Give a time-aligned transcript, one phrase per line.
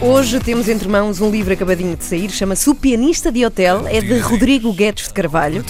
[0.00, 4.00] Hoje temos entre mãos um livro acabadinho de sair, chama-se O Pianista de Hotel, é
[4.00, 5.64] de Rodrigo Guedes de Carvalho.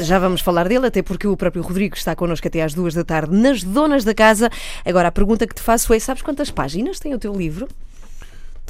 [0.00, 3.04] Já vamos falar dele, até porque o próprio Rodrigo está connosco até às duas da
[3.04, 4.50] tarde nas Donas da Casa.
[4.84, 7.68] Agora, a pergunta que te faço é: sabes quantas páginas tem o teu livro?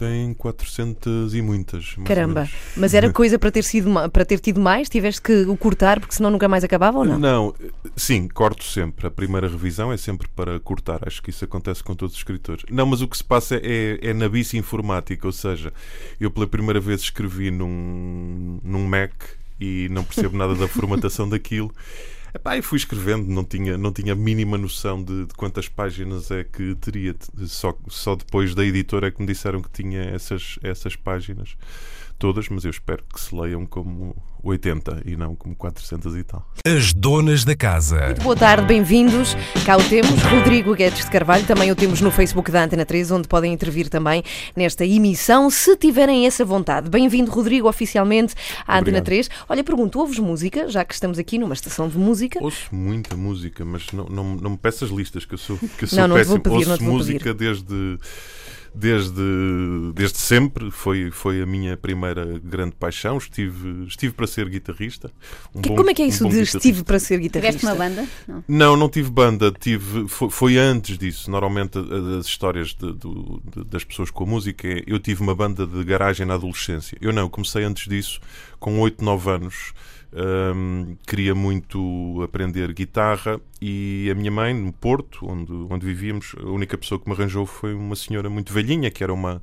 [0.03, 1.95] Tem 400 e muitas.
[2.05, 4.89] Caramba, mas era coisa para ter, sido, para ter tido mais?
[4.89, 7.21] Tiveste que o cortar porque senão nunca mais acabava ou não?
[7.21, 7.55] Não,
[7.95, 9.07] sim, corto sempre.
[9.07, 11.07] A primeira revisão é sempre para cortar.
[11.07, 12.65] Acho que isso acontece com todos os escritores.
[12.69, 15.73] Não, mas o que se passa é, é na bici informática, ou seja,
[16.21, 19.13] eu pela primeira vez escrevi num, num Mac
[19.61, 21.73] e não percebo nada da formatação daquilo.
[22.35, 26.31] Epá, e fui escrevendo, não tinha, não tinha a mínima noção de, de quantas páginas
[26.31, 27.15] é que teria.
[27.47, 31.57] Só, só depois da editora é que me disseram que tinha essas, essas páginas
[32.19, 36.45] todas, mas eu espero que se leiam como 80 e não como 400 e tal.
[36.67, 38.15] As donas da casa.
[38.23, 39.37] Boa tarde, bem-vindos.
[39.65, 41.47] Cá o temos, Rodrigo Guedes de Carvalho.
[41.47, 44.23] Também o temos no Facebook da Antena 3, onde podem intervir também
[44.57, 46.91] nesta emissão, se tiverem essa vontade.
[46.91, 48.35] Bem-vindo, Rodrigo, oficialmente
[48.67, 49.05] à Antena Obrigado.
[49.05, 49.31] 3.
[49.49, 52.39] Olha, pergunto, ouves música, já que estamos aqui numa estação de música?
[52.43, 55.89] Ouço muita música, mas não, não, não me peças listas, que eu sou, que eu
[55.89, 56.41] sou Não, não péssimo.
[56.41, 57.99] pedir, Ouço música desde,
[58.75, 59.21] desde,
[59.95, 63.19] desde sempre, foi, foi a minha primeira grande paixão.
[63.19, 65.11] Estive, estive para ser guitarrista.
[65.55, 66.59] Um Que- bom- como é que é um isso bom de guitarrista.
[66.59, 67.67] estive para ser Tiveste guitarrista?
[67.67, 68.09] uma banda?
[68.27, 68.45] Não.
[68.49, 71.31] Não, não tive banda, tive, foi, foi antes disso.
[71.31, 71.79] Normalmente
[72.19, 75.67] as histórias de- do- de- das pessoas com a música é eu tive uma banda
[75.67, 76.97] de garagem na adolescência.
[77.01, 78.21] Eu não, comecei antes disso,
[78.59, 79.73] com 8, 9 anos.
[80.15, 86.51] Hum, queria muito aprender guitarra e a minha mãe, no Porto, onde, onde vivíamos, a
[86.51, 89.43] única pessoa que me arranjou foi uma senhora muito velhinha, que era uma,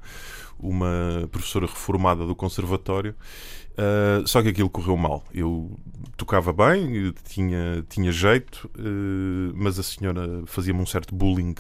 [0.60, 3.16] uma professora reformada do conservatório.
[3.72, 5.24] Uh, só que aquilo correu mal.
[5.34, 5.80] Eu
[6.18, 11.56] tocava bem, tinha, tinha jeito, uh, mas a senhora fazia-me um certo bullying.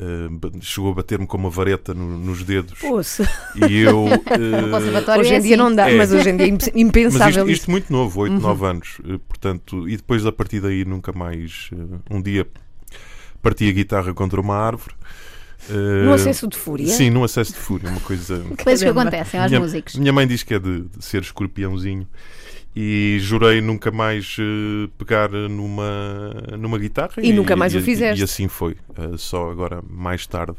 [0.00, 3.28] Uh, ba- chegou a bater-me com uma vareta no- nos dedos Ouça,
[3.68, 4.04] e eu.
[4.60, 5.62] No uh, conservatório hoje é em dia assim.
[5.62, 5.96] não dá, É.
[5.96, 8.98] mas hoje em dia é impensável isto, isto muito novo, 8, 9 anos.
[9.00, 11.70] uh, Portanto, e depois a partir daí nunca mais.
[11.72, 12.46] uh, Um dia
[13.42, 14.94] parti a guitarra contra uma árvore.
[15.68, 16.86] uh, No acesso de fúria?
[16.88, 17.88] Sim, num acesso de fúria.
[17.90, 18.42] Uma coisa.
[18.62, 19.96] Coisas que acontecem aos minha, músicos.
[19.96, 22.06] minha mãe diz que é de, de ser escorpiãozinho
[22.76, 28.20] e jurei nunca mais eh, pegar numa, numa guitarra E nunca mais o fizeste.
[28.20, 28.76] E, assim foi.
[28.96, 30.56] Eh, só agora, mais tarde,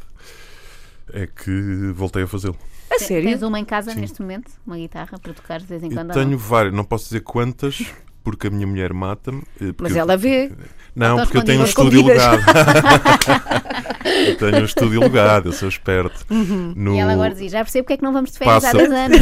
[1.14, 2.58] é que voltei a fazê-lo.
[2.90, 3.30] A sério?
[3.30, 4.00] Tens uma em casa Sim.
[4.00, 4.52] neste momento?
[4.66, 6.10] Uma guitarra para tocar de vez em Eu quando?
[6.10, 6.38] ou tenho não?
[6.38, 7.84] várias, não posso dizer quantas,
[8.24, 9.42] porque a minha mulher mata-me.
[9.62, 10.52] eh, Mas eu- ela vê.
[10.96, 12.42] Não, porque eu tenho um estúdio alugado.
[14.30, 16.26] eu tenho um estúdio alugado, eu sou esperto.
[16.30, 18.72] No- E ela agora diz: já percebo porque é que não vamos de férias há
[18.72, 18.78] Passa.
[18.78, 19.20] dois anos.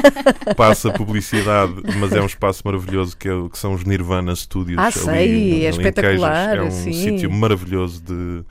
[0.56, 4.78] passa publicidade, mas é um espaço maravilhoso que, é, que são os Nirvana Studios.
[4.78, 6.56] Ah, ali sei, é espetacular.
[6.56, 6.92] É um sim.
[6.92, 8.42] sítio maravilhoso de,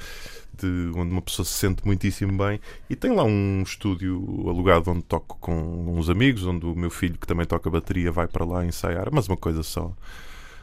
[0.61, 2.59] de onde uma pessoa se sente muitíssimo bem.
[2.87, 7.17] E tem lá um estúdio alugado onde toco com uns amigos, onde o meu filho,
[7.19, 9.07] que também toca bateria, vai para lá ensaiar.
[9.11, 9.91] Mas uma coisa só.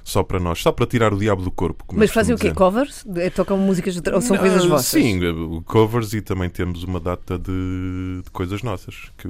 [0.06, 1.84] Só para nós, só para tirar o diabo do corpo.
[1.92, 2.44] Mas fazem o quê?
[2.44, 2.54] dizer.
[2.54, 3.04] Covers?
[3.34, 4.08] Tocam músicas de...
[4.12, 4.86] ou são coisas Ah, vossas?
[4.86, 5.18] Sim,
[5.64, 9.10] covers e também temos uma data de, de coisas nossas.
[9.18, 9.28] Que,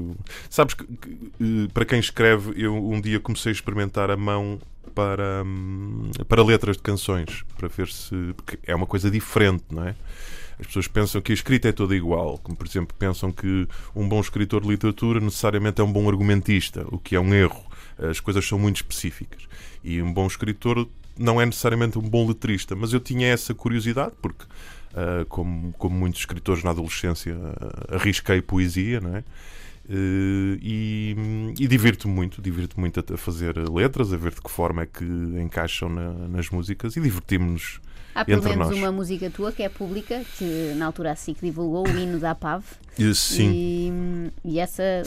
[0.50, 4.58] sabes que, que, eh, para quem escreve, eu um dia comecei a experimentar a mão
[4.94, 8.14] para, hum, para letras de canções, para ver se.
[8.36, 9.94] Porque é uma coisa diferente, não é?
[10.60, 14.06] As pessoas pensam que a escrita é toda igual, como por exemplo pensam que um
[14.06, 17.64] bom escritor de literatura necessariamente é um bom argumentista, o que é um erro.
[17.98, 19.48] As coisas são muito específicas.
[19.86, 24.12] E um bom escritor não é necessariamente um bom letrista, mas eu tinha essa curiosidade,
[24.20, 24.44] porque,
[24.94, 29.24] ah, como, como muitos escritores na adolescência, ah, arrisquei poesia, não é?
[29.88, 31.16] Eh, e,
[31.60, 34.86] e divirto-me muito, divirto-me muito a, a fazer letras, a ver de que forma é
[34.86, 35.04] que
[35.40, 37.80] encaixam na- nas músicas e divertimos-nos
[38.12, 38.76] Há pelo entre menos nós.
[38.78, 42.32] uma música tua que é pública, que na altura a SIC divulgou, o hino da
[42.32, 42.64] APAV.
[42.98, 43.50] E, Sim.
[44.44, 45.04] E, e essa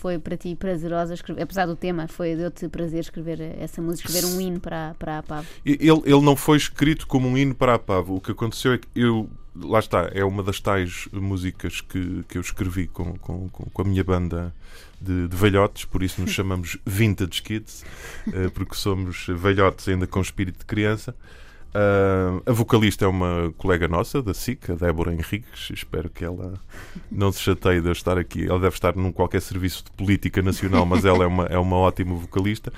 [0.00, 4.34] foi para ti prazerosa escrever, apesar do tema, foi deu-te prazer escrever essa música, escrever
[4.34, 5.46] um hino para, para a APAV.
[5.64, 8.16] Ele, ele não foi escrito como um hino para a Pavo.
[8.16, 9.28] O que aconteceu é que eu.
[9.54, 13.82] Lá está, é uma das tais músicas que, que eu escrevi com, com, com com
[13.82, 14.54] a minha banda
[15.00, 17.84] de, de velhotes, por isso nos chamamos Vintage Kids,
[18.32, 21.14] eh, porque somos velhotes ainda com espírito de criança.
[21.72, 25.70] Ah, a vocalista é uma colega nossa da SIC, a Débora Henriques.
[25.70, 26.54] Espero que ela
[27.10, 28.46] não se chateie de estar aqui.
[28.46, 31.76] Ela deve estar num qualquer serviço de política nacional, mas ela é uma, é uma
[31.76, 32.72] ótima vocalista.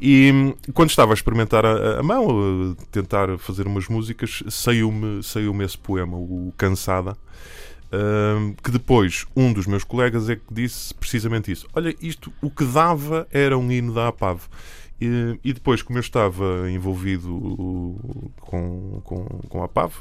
[0.00, 5.22] E hum, quando estava a experimentar a, a mão, a tentar fazer umas músicas, saiu-me
[5.22, 7.16] saiu esse poema, o Cansada.
[7.92, 11.66] hum, que depois um dos meus colegas é que disse precisamente isso.
[11.74, 14.40] Olha, isto o que dava era um hino da APAV.
[15.00, 19.92] E, e depois, como eu estava envolvido uh, com, com, com a PAV,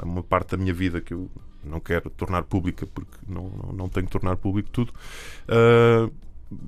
[0.00, 1.30] é uma parte da minha vida que eu
[1.64, 4.92] não quero tornar pública porque não, não, não tenho que tornar público tudo.
[5.48, 6.12] Uh,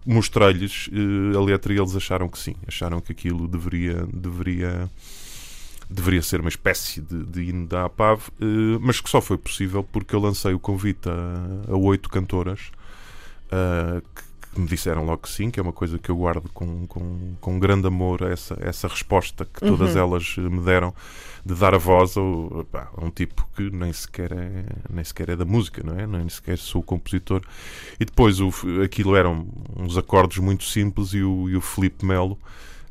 [0.07, 4.89] Mostrei-lhes uh, a letra e eles acharam que sim, acharam que aquilo deveria, deveria,
[5.91, 9.83] deveria ser uma espécie de, de hino da APAV, uh, mas que só foi possível
[9.83, 12.71] porque eu lancei o convite a, oito cantoras
[14.15, 14.23] que
[14.53, 17.35] que me disseram logo que sim, que é uma coisa que eu guardo com, com,
[17.41, 20.01] com grande amor, essa, essa resposta que todas uhum.
[20.01, 20.95] elas me deram
[21.45, 25.31] de dar a voz ao, pá, a um tipo que nem sequer, é, nem sequer
[25.31, 26.07] é da música, não é?
[26.07, 27.43] Nem sequer sou compositor.
[27.99, 28.51] E depois o,
[28.85, 29.47] aquilo eram
[29.77, 32.39] uns acordes muito simples e o, e o Felipe Melo.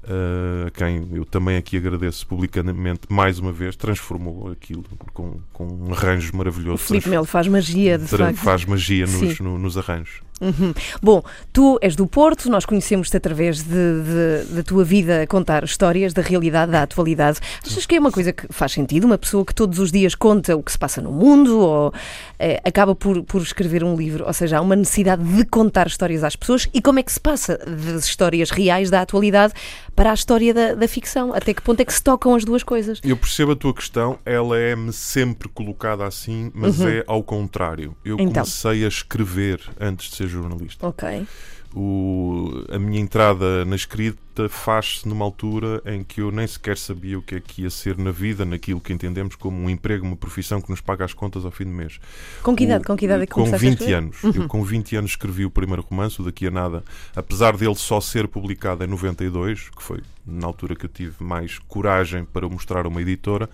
[0.03, 5.67] Uh, a quem eu também aqui agradeço publicamente mais uma vez, transformou aquilo com, com
[5.67, 6.83] um arranjo maravilhoso.
[6.83, 8.37] O Filipe Melo faz magia, de facto.
[8.37, 10.23] Faz magia nos, no, nos arranjos.
[10.41, 10.73] Uhum.
[11.01, 11.23] Bom,
[11.53, 16.71] tu és do Porto, nós conhecemos-te através da tua vida a contar histórias da realidade,
[16.71, 17.39] da atualidade.
[17.65, 19.05] Achas que é uma coisa que faz sentido?
[19.05, 21.93] Uma pessoa que todos os dias conta o que se passa no mundo ou
[22.39, 24.25] é, acaba por, por escrever um livro?
[24.25, 27.19] Ou seja, há uma necessidade de contar histórias às pessoas e como é que se
[27.19, 29.53] passa das histórias reais da atualidade
[29.95, 31.33] para a história da, da ficção?
[31.33, 32.99] Até que ponto é que se tocam as duas coisas?
[33.03, 36.87] Eu percebo a tua questão, ela é-me sempre colocada assim, mas uhum.
[36.87, 37.95] é ao contrário.
[38.03, 38.43] Eu então.
[38.43, 40.87] comecei a escrever antes de ser jornalista.
[40.87, 41.25] Ok.
[41.73, 47.17] O, a minha entrada na escrita faz-se numa altura em que eu nem sequer sabia
[47.17, 50.17] o que é que ia ser na vida, naquilo que entendemos como um emprego, uma
[50.17, 51.97] profissão que nos paga as contas ao fim do mês.
[52.43, 52.83] Com que idade?
[52.83, 54.21] O, com que idade é que Com 20 anos.
[54.21, 54.31] Uhum.
[54.35, 56.83] Eu com 20 anos escrevi o primeiro romance, o Daqui a Nada,
[57.15, 61.57] apesar dele só ser publicado em 92, que foi na altura que eu tive mais
[61.57, 63.49] coragem para mostrar a uma editora.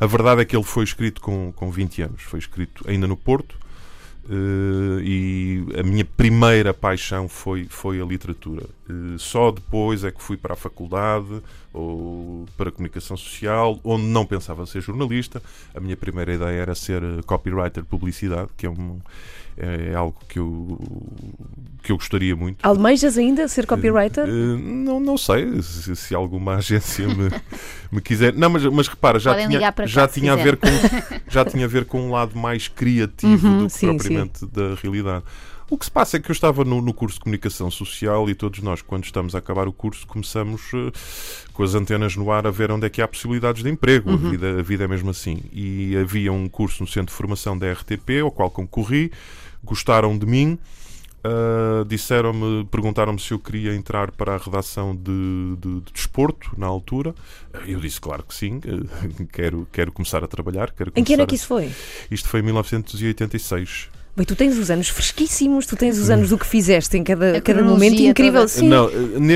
[0.00, 2.22] A verdade é que ele foi escrito com, com 20 anos.
[2.22, 3.56] Foi escrito ainda no Porto
[4.28, 8.66] Uh, e a minha primeira paixão foi, foi a literatura.
[8.88, 14.04] Uh, só depois é que fui para a faculdade ou para a comunicação social, onde
[14.04, 15.42] não pensava ser jornalista.
[15.74, 19.00] A minha primeira ideia era ser eh, copywriter publicidade, que é um,
[19.60, 20.78] é algo que eu,
[21.82, 22.58] que eu gostaria muito.
[22.62, 24.24] Almejas ainda ser copywriter?
[24.24, 27.30] Uh, não, não sei se, se, alguma agência me,
[27.92, 28.34] me quiser.
[28.34, 30.68] Não, mas, mas repara, já tinha, já, tinha a ver com,
[31.28, 34.50] já tinha a ver com um lado mais criativo uhum, do que sim, propriamente sim.
[34.52, 35.24] da realidade.
[35.70, 38.34] O que se passa é que eu estava no, no, curso de comunicação social e
[38.34, 40.92] todos nós, quando estamos a acabar o curso, começamos uh,
[41.52, 44.10] com as antenas no ar a ver onde é que há possibilidades de emprego.
[44.10, 44.26] Uhum.
[44.26, 45.40] A, vida, a vida é mesmo assim.
[45.52, 49.12] E havia um curso no Centro de Formação da RTP, ao qual concorri
[49.62, 50.58] gostaram de mim.
[51.22, 56.66] Uh, disseram-me, perguntaram-me se eu queria entrar para a redação de, de, de desporto na
[56.66, 57.14] altura.
[57.64, 58.60] Eu disse claro que sim,
[59.30, 60.72] quero, quero começar a trabalhar.
[60.72, 61.70] Quero em que ano é que isso foi?
[62.10, 63.99] Isto foi em 1986.
[64.16, 67.40] Bem, tu tens os anos fresquíssimos, tu tens os anos do que fizeste em cada,
[67.40, 68.48] cada momento incrível.
[68.48, 68.68] Sim.
[68.68, 68.90] Não,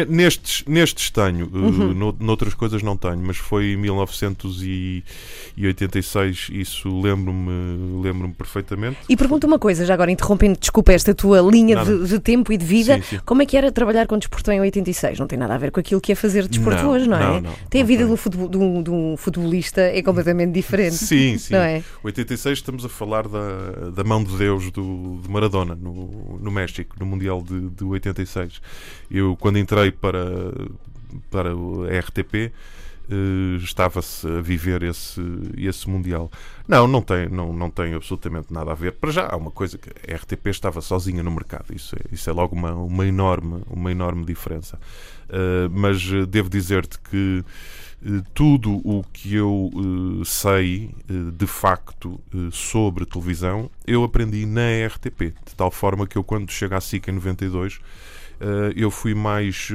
[0.09, 1.95] nestes, nestes tenho, eh, uhum.
[1.95, 8.97] no, noutras coisas não tenho, mas foi em 1986, isso lembro-me lembro perfeitamente.
[9.09, 12.57] E pergunta uma coisa, já agora interrompendo, desculpa esta tua linha de, de, tempo e
[12.57, 13.21] de vida, sim, sim.
[13.25, 15.21] como é que era trabalhar com desporto em 86?
[15.21, 17.41] Não tem nada a ver com aquilo que é fazer desporto não, hoje, não, é?
[17.41, 20.97] Não, tem a vida do, futebol, do, do, futebolista é completamente diferente.
[20.97, 21.55] Sim, sim.
[21.55, 21.81] Não é?
[22.03, 26.97] 86 estamos a falar da, da mão de Deus do, de Maradona no, no México,
[26.99, 28.61] no Mundial de, de 86.
[29.11, 30.53] Eu, quando entrei para,
[31.31, 32.53] para a RTP,
[33.07, 35.21] Uh, eh, estava-se a viver esse,
[35.59, 36.31] esse Mundial.
[36.67, 38.93] Não, não tem, não, não tem absolutamente nada a ver.
[38.93, 41.75] Para já, há uma coisa que a RTP estava sozinha no mercado.
[41.75, 44.81] Isso é, isso é logo uma, uma, enorme, uma enorme diferença.
[45.29, 47.84] Uh, mas uh, devo dizer-te que eh,
[48.33, 52.21] tudo o que eu uh, sei uh, de facto
[52.53, 57.09] sobre televisão eu aprendi na RTP, de tal forma que eu quando chego à SIC
[57.09, 57.81] em 92
[58.77, 59.69] eu fui mais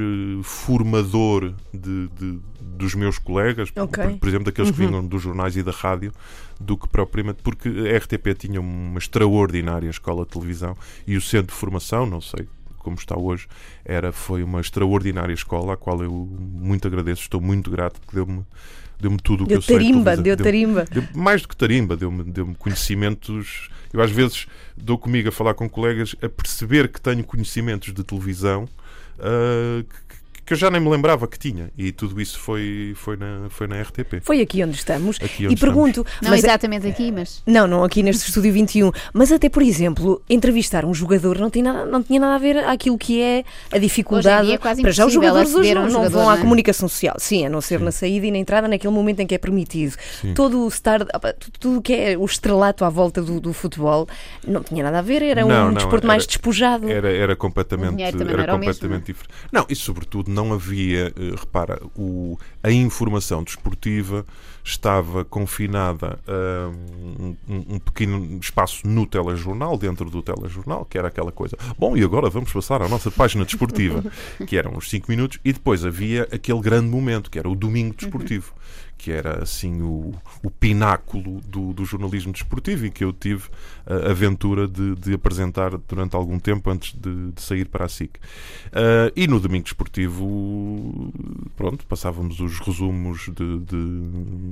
[0.44, 4.10] formador de, de, dos meus colegas, okay.
[4.10, 4.76] por, por, exemplo, daqueles uhum.
[4.76, 6.12] que vinham dos jornais e da rádio,
[6.60, 11.48] do que propriamente porque a RTP tinha uma extraordinária escola de televisão e o centro
[11.48, 12.46] de formação, não sei
[12.80, 13.46] como está hoje,
[13.84, 18.44] era, foi uma extraordinária escola, à qual eu muito agradeço, estou muito grato, porque deu-me
[19.00, 20.22] deu-me tudo o que eu tarimba, sei.
[20.22, 23.70] Deu tarimba, deu Mais do que tarimba, deu-me deu conhecimentos.
[23.92, 24.46] Eu às vezes
[24.76, 28.68] dou comigo a falar com colegas a perceber que tenho conhecimentos de televisão
[29.18, 30.19] uh, que
[30.54, 31.70] eu já nem me lembrava que tinha.
[31.76, 34.20] E tudo isso foi, foi, na, foi na RTP.
[34.22, 35.18] Foi aqui onde estamos.
[35.22, 36.04] Aqui onde e pergunto.
[36.22, 37.42] Não mas, é- exatamente aqui, mas.
[37.46, 38.90] Não, não aqui neste Estúdio 21.
[39.12, 42.58] Mas até, por exemplo, entrevistar um jogador não, tem nada, não tinha nada a ver
[42.58, 44.46] aquilo que é a dificuldade.
[44.46, 46.40] Hoje é quase Para já os jogadores hoje não, um não vão à é?
[46.40, 47.16] comunicação social.
[47.18, 47.84] Sim, a não ser Sim.
[47.84, 49.96] na saída e na entrada, naquele momento em que é permitido.
[50.20, 50.34] Sim.
[50.34, 51.06] Todo o star,
[51.58, 54.08] tudo o que é o estrelato à volta do, do, futebol
[54.46, 55.22] não tinha nada a ver.
[55.22, 56.90] Era não, um não, desporto era, mais despojado.
[56.90, 59.34] Era, era completamente, era, era completamente diferente.
[59.52, 64.24] Não, e sobretudo não havia, eh, repara, o, a informação desportiva
[64.64, 71.08] estava confinada a um, um, um, pequeno espaço no telejornal, dentro do telejornal, que era
[71.08, 71.56] aquela coisa.
[71.78, 74.02] Bom, e agora vamos passar à nossa página desportiva,
[74.46, 77.94] que eram uns 5 minutos, e depois havia aquele grande momento, que era o domingo
[77.94, 78.54] desportivo
[79.00, 83.44] que era assim o, o pináculo do, do, jornalismo desportivo e que eu tive
[83.86, 88.18] a aventura de, de apresentar durante algum tempo antes de, de sair para a SIC.
[88.18, 91.10] Uh, e no domingo desportivo,
[91.56, 93.58] pronto, passávamos os resumos de.
[93.60, 93.76] de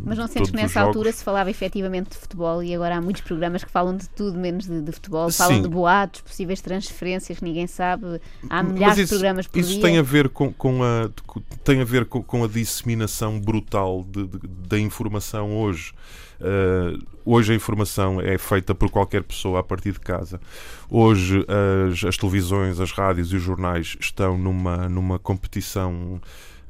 [0.07, 3.21] Mas não sentes que nessa altura se falava efetivamente de futebol e agora há muitos
[3.21, 5.63] programas que falam de tudo menos de, de futebol, falam Sim.
[5.63, 9.79] de boatos, possíveis transferências que ninguém sabe, há milhares isso, de programas por isso dia.
[9.79, 11.11] Isso tem a ver com, com a,
[11.63, 15.93] tem a, ver com, com a disseminação brutal de, de da informação hoje.
[16.41, 20.41] Uh, hoje a informação é feita por qualquer pessoa a partir de casa.
[20.89, 21.45] Hoje
[21.91, 26.21] as, as televisões, as rádios e os jornais estão numa, numa competição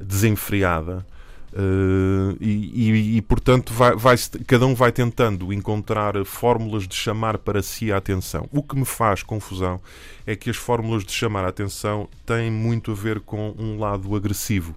[0.01, 1.05] desenfreada.
[1.51, 7.39] Uh, e, e, e, portanto vai, vai, cada um vai tentando encontrar fórmulas de chamar
[7.39, 8.47] para si a atenção.
[8.53, 9.81] O que me faz confusão
[10.27, 14.15] é que as fórmulas de chamar a atenção têm muito a ver com um lado
[14.15, 14.75] agressivo.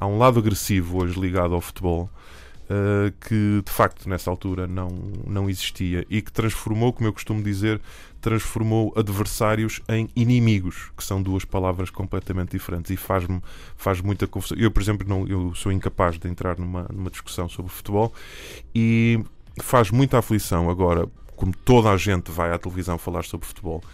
[0.00, 2.08] Há um lado agressivo hoje ligado ao futebol
[2.70, 4.88] uh, que de facto nessa altura não,
[5.26, 7.78] não existia e que transformou, como eu costumo dizer,
[8.18, 13.42] transformou adversários em inimigos, que são duas palavras completamente diferentes e faz-me
[13.76, 14.56] faz muita confusão.
[14.56, 18.10] Eu, por exemplo, não, eu sou incapaz de entrar numa, numa discussão sobre futebol
[18.74, 19.22] e
[19.60, 23.84] faz muita aflição agora, como toda a gente vai à televisão falar sobre futebol,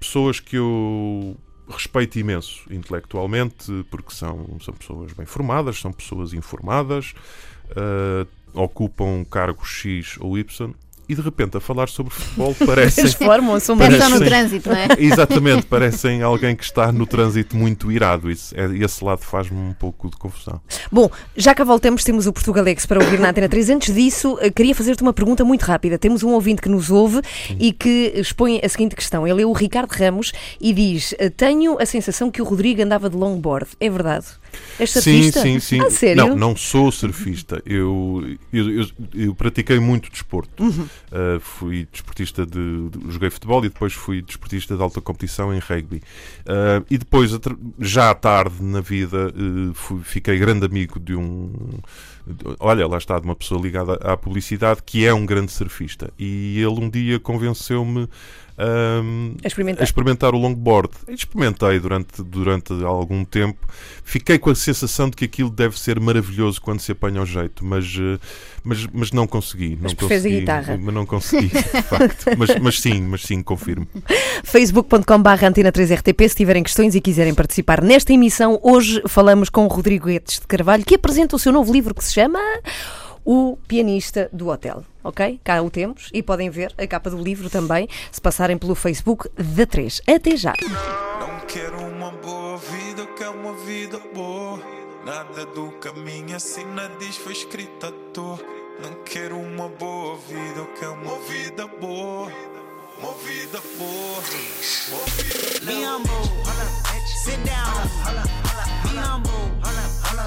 [0.00, 1.36] pessoas que eu
[1.68, 7.14] respeito imenso intelectualmente, porque são, são pessoas bem formadas, são pessoas informadas,
[7.70, 10.74] uh, ocupam cargos X ou Y
[11.08, 13.04] e de repente a falar sobre futebol parecem.
[13.04, 14.88] Transformam-se parecem, no trânsito, não é?
[14.98, 18.30] Exatamente, parecem alguém que está no trânsito muito irado.
[18.30, 20.60] Isso, é, esse lado faz-me um pouco de confusão.
[20.90, 23.70] Bom, já cá voltamos, temos o Portugalex para ouvir na Antena 3.
[23.70, 25.98] Antes disso, eh, queria fazer-te uma pergunta muito rápida.
[25.98, 27.56] Temos um ouvinte que nos ouve Sim.
[27.58, 29.26] e que expõe a seguinte questão.
[29.26, 33.16] Ele é o Ricardo Ramos e diz: Tenho a sensação que o Rodrigo andava de
[33.16, 33.68] longboard.
[33.80, 34.26] É verdade?
[34.78, 35.40] És surfista?
[35.40, 35.80] Sim, sim, sim.
[35.80, 36.28] Ah, sério?
[36.28, 37.62] Não, não sou surfista.
[37.64, 38.22] Eu,
[38.52, 40.62] eu, eu, eu pratiquei muito desporto.
[40.62, 40.82] Uhum.
[40.82, 45.58] Uh, fui desportista de, de, Joguei futebol e depois fui desportista de alta competição em
[45.58, 45.96] rugby.
[45.96, 47.30] Uh, e depois,
[47.80, 51.50] já à tarde na vida, uh, fui, fiquei grande amigo de um.
[52.58, 56.10] Olha, lá está, de uma pessoa ligada à publicidade que é um grande surfista.
[56.18, 58.08] E ele um dia convenceu-me
[58.58, 59.46] um, a,
[59.82, 60.34] experimentar.
[60.34, 60.90] o longboard.
[61.08, 63.66] Experimentei durante, durante algum tempo.
[64.02, 67.64] Fiquei com a sensação de que aquilo deve ser maravilhoso quando se apanha ao jeito,
[67.64, 68.18] mas, eh,
[68.64, 69.76] mas, mas não consegui.
[69.80, 70.78] Mas não consegui, a guitarra.
[70.80, 72.26] Mas não consegui, de facto.
[72.36, 73.86] Mas, mas sim, mas sim, confirmo.
[74.44, 78.58] facebook.com.br antena 3RTP se tiverem questões e quiserem participar nesta emissão.
[78.62, 82.04] Hoje falamos com o Rodrigo Etes de Carvalho, que apresenta o seu novo livro que
[82.04, 82.38] se chama
[83.26, 84.84] o pianista do hotel.
[85.02, 85.40] Ok?
[85.42, 89.28] Cá o temos e podem ver a capa do livro também se passarem pelo Facebook
[89.36, 90.00] da 3.
[90.06, 90.54] Até já!
[91.20, 94.60] Não quero uma boa vida, eu quero uma vida boa.
[95.04, 98.38] Nada do caminho assim na diz foi escrita à toa.
[98.82, 102.32] Não quero uma boa vida, eu quero uma vida boa.
[102.98, 104.22] Uma vida boa.
[105.62, 105.66] Humble, sit down.
[105.66, 106.44] Be humble,
[107.24, 107.72] sit down.
[108.82, 109.46] Be humble.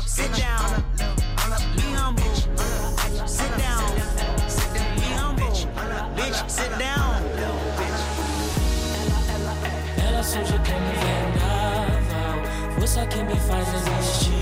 [0.08, 1.19] Sit down.
[1.50, 1.56] Be
[1.96, 2.24] humble.
[6.16, 7.24] Bitch, sit down.
[9.98, 12.38] Ela surge como vendaval.
[12.76, 14.39] Força que me faz existir.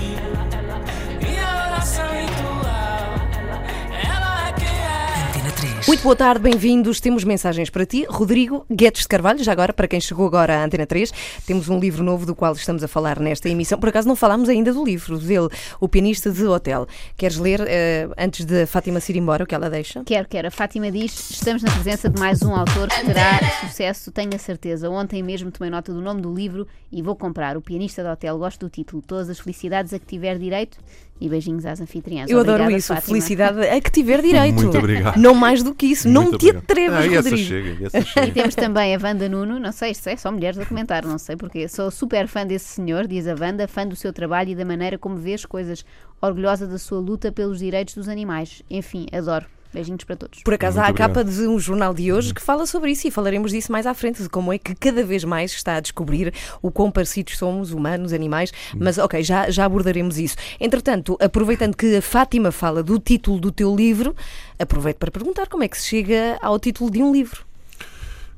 [5.88, 7.00] Muito boa tarde, bem-vindos.
[7.00, 8.04] Temos mensagens para ti.
[8.10, 11.10] Rodrigo Guedes de Carvalho, já agora, para quem chegou agora à Antena 3,
[11.46, 13.80] temos um livro novo do qual estamos a falar nesta emissão.
[13.80, 15.48] Por acaso não falámos ainda do livro dele,
[15.80, 16.86] O Pianista de Hotel.
[17.16, 20.04] Queres ler uh, antes de Fátima se ir embora o que ela deixa?
[20.04, 20.48] Quero, quero.
[20.48, 24.38] A Fátima diz: estamos na presença de mais um autor que terá sucesso, tenho a
[24.38, 24.90] certeza.
[24.90, 27.56] Ontem mesmo tomei nota do nome do livro e vou comprar.
[27.56, 28.36] O Pianista de Hotel.
[28.36, 29.00] Gosto do título.
[29.00, 30.76] Todas as felicidades a que tiver direito
[31.20, 32.30] e beijinhos às anfitriãs.
[32.30, 33.06] Eu Obrigada, adoro isso, Fátima.
[33.06, 34.54] felicidade a que tiver direito.
[34.54, 35.16] Muito obrigado.
[35.16, 36.62] Não mais do que isso, Muito não te obrigado.
[36.62, 37.18] atrevas, ah, Rodrigo.
[37.18, 38.26] Essa chega, essa chega.
[38.28, 41.18] E temos também a Wanda Nuno, não sei se é só mulheres a comentar, não
[41.18, 41.68] sei porque.
[41.68, 44.98] Sou super fã desse senhor, diz a Wanda, fã do seu trabalho e da maneira
[44.98, 45.84] como vê as coisas,
[46.20, 48.62] orgulhosa da sua luta pelos direitos dos animais.
[48.70, 49.46] Enfim, adoro.
[49.72, 50.42] Beijinhos para todos.
[50.42, 51.24] Por acaso Muito há a obrigado.
[51.24, 53.94] capa de um jornal de hoje que fala sobre isso e falaremos disso mais à
[53.94, 56.32] frente, de como é que cada vez mais está a descobrir
[56.62, 60.36] o quão parecidos somos, humanos, animais, mas ok, já, já abordaremos isso.
[60.60, 64.14] Entretanto, aproveitando que a Fátima fala do título do teu livro,
[64.58, 67.47] aproveito para perguntar como é que se chega ao título de um livro.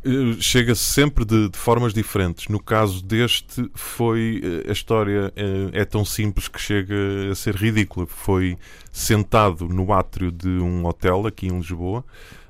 [0.04, 2.48] Eh, Chega sempre de, de formas diferentes.
[2.48, 6.94] No caso deste, foi eh, a história eh, é tão simples que chega
[7.30, 8.06] a ser ridícula.
[8.06, 8.56] Foi
[8.90, 12.04] sentado no átrio de um hotel aqui em Lisboa.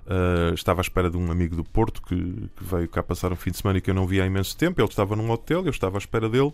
[0.07, 3.37] Uh, estava à espera de um amigo do Porto que, que, veio cá passar um
[3.37, 4.81] fim de semana e que eu não via há imenso tempo.
[4.81, 6.53] Ele estava num hotel, eu estava à espera dele.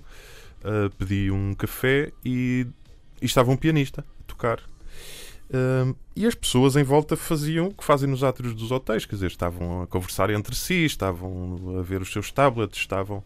[0.63, 2.67] Uh, pedi um café e,
[3.21, 4.61] e estava um pianista a tocar.
[6.15, 9.29] E as pessoas em volta faziam o que fazem nos átrios dos hotéis, quer dizer,
[9.29, 13.23] estavam a conversar entre si, estavam a ver os seus tablets, estavam.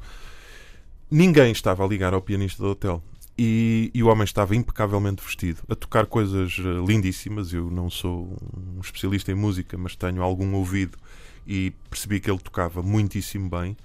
[1.11, 3.03] Ninguém estava a ligar ao pianista do hotel.
[3.43, 7.55] E, e, o homem estava impecavelmente vestido, a tocar coisas uh, lindíssimas.
[7.55, 8.37] Eu não sou
[8.77, 10.99] um especialista em música, mas tenho algum ouvido
[11.47, 13.77] e percebi que ele tocava muitíssimo bem.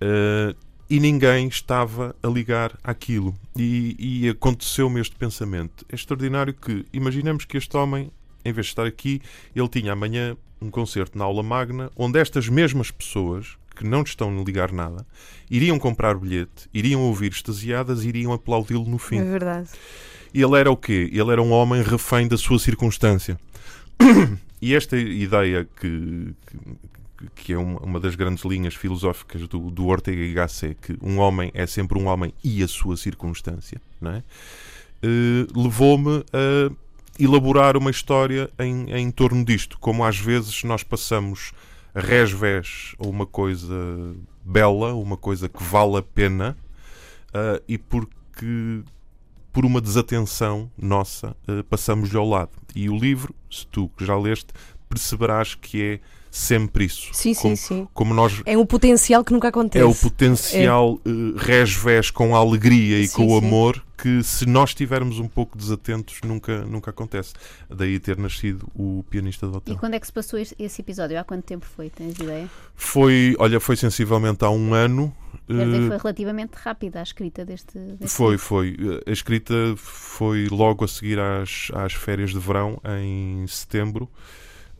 [0.00, 0.56] Uh,
[0.88, 3.34] e ninguém estava a ligar aquilo.
[3.56, 5.84] E, e aconteceu-me este pensamento.
[5.88, 8.10] É extraordinário que, imaginemos que este homem,
[8.44, 9.20] em vez de estar aqui,
[9.54, 14.38] ele tinha amanhã um concerto na aula magna, onde estas mesmas pessoas, que não estão
[14.38, 15.06] a ligar nada,
[15.50, 19.18] iriam comprar o bilhete, iriam ouvir extasiadas e iriam aplaudi-lo no fim.
[19.18, 19.68] É verdade.
[20.32, 21.10] E ele era o quê?
[21.12, 23.38] Ele era um homem refém da sua circunstância.
[24.58, 26.58] E esta ideia que, que
[27.48, 31.66] é uma das grandes linhas filosóficas do, do Ortega y Gasset, que um homem é
[31.66, 34.22] sempre um homem e a sua circunstância, não é?
[35.04, 36.70] Uh, levou-me a
[37.18, 41.52] elaborar uma história em, em torno disto, como às vezes nós passamos
[41.94, 43.74] resvés a uma coisa
[44.44, 46.56] bela, uma coisa que vale a pena,
[47.28, 48.82] uh, e porque
[49.52, 52.50] por uma desatenção nossa uh, passamos-lhe ao lado.
[52.74, 54.48] E o livro, se tu que já leste,
[54.88, 56.00] perceberás que é
[56.36, 57.08] sempre isso.
[57.12, 57.88] Sim, como, sim, sim.
[57.94, 59.82] Como nós É um potencial que nunca acontece.
[59.82, 61.10] é o potencial é.
[61.44, 63.46] resvés com a alegria e Sim, com o sim.
[63.46, 67.32] amor que se nós estivermos um pouco desatentos nunca, nunca acontece.
[67.70, 69.76] Daí ter nascido o pianista do E hotel.
[69.78, 71.18] quando é que se passou esse episódio?
[71.18, 71.88] Há quanto tempo foi?
[71.88, 72.48] Tens ideia?
[72.74, 75.14] Foi, olha, foi sensivelmente há um ano.
[75.48, 77.78] Eh, foi relativamente rápida a escrita deste.
[77.78, 78.76] deste Foi, foi.
[79.06, 84.10] A escrita foi logo a seguir às, às férias de verão, em setembro.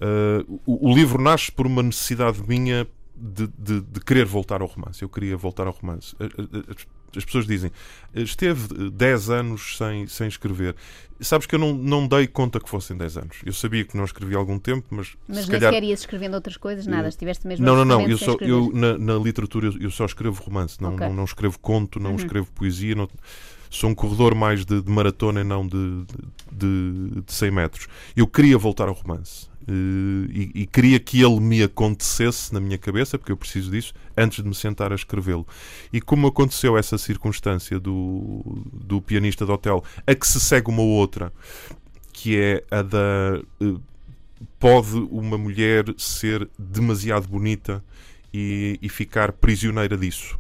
[0.01, 4.67] Uh, o, o livro nasce por uma necessidade minha de, de- de querer voltar ao
[4.69, 5.03] romance.
[5.03, 6.15] Eu queria voltar ao romance.
[6.21, 7.71] A- a- As, as pessoas dizem,
[8.15, 10.77] esteve eh, 10 anos sem, sem escrever.
[11.19, 13.37] Sabes que eu não, não dei conta que fossem 10 anos.
[13.47, 15.73] Eu sabia que não escrevi há algum tempo, mas, Mas se nem calhar...
[15.73, 17.09] sequer ias escrevendo outras coisas, nada.
[17.09, 18.07] Estiveste mesmo Não, não, não.
[18.07, 21.07] Eu só, eu, na, na literatura eu, só escrevo romance, não, Ok.
[21.07, 22.17] não, não escrevo conto, não Uhum.
[22.17, 22.95] escrevo poesia.
[22.95, 23.09] Não,
[23.71, 26.05] sou um corredor mais de, de maratona e não de,
[26.53, 27.89] de, de 100 metros.
[28.15, 29.49] Eu queria voltar ao romance.
[29.69, 29.73] Eh,
[30.31, 34.43] e, e queria que ele me acontecesse na minha cabeça, porque eu preciso disso, antes
[34.43, 35.47] de me sentar a escrevê-lo.
[35.93, 40.83] E como aconteceu essa circunstância do, do pianista do hotel, a que se segue uma
[40.83, 41.33] outra,
[42.13, 43.41] que é a da.
[43.61, 43.75] eh,
[44.59, 47.83] pode uma mulher ser demasiado bonita
[48.33, 50.39] e, e ficar prisioneira disso.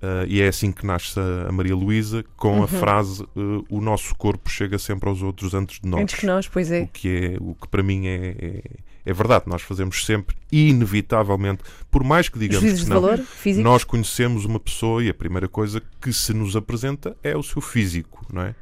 [0.00, 4.14] Uh, e é assim que nasce a, Maria Luísa com a frase uh, o nosso
[4.14, 6.02] corpo chega sempre aos outros antes de nós.
[6.02, 6.82] Antes que nós, pois é.
[6.82, 8.62] O que, é, o que para mim é, é,
[9.04, 9.46] é verdade.
[9.48, 13.20] Nós fazemos sempre, inevitavelmente, por mais que digamos Juízes que não, valor
[13.56, 17.60] nós conhecemos uma pessoa e a primeira coisa que se nos apresenta é o seu
[17.60, 18.54] físico, não é?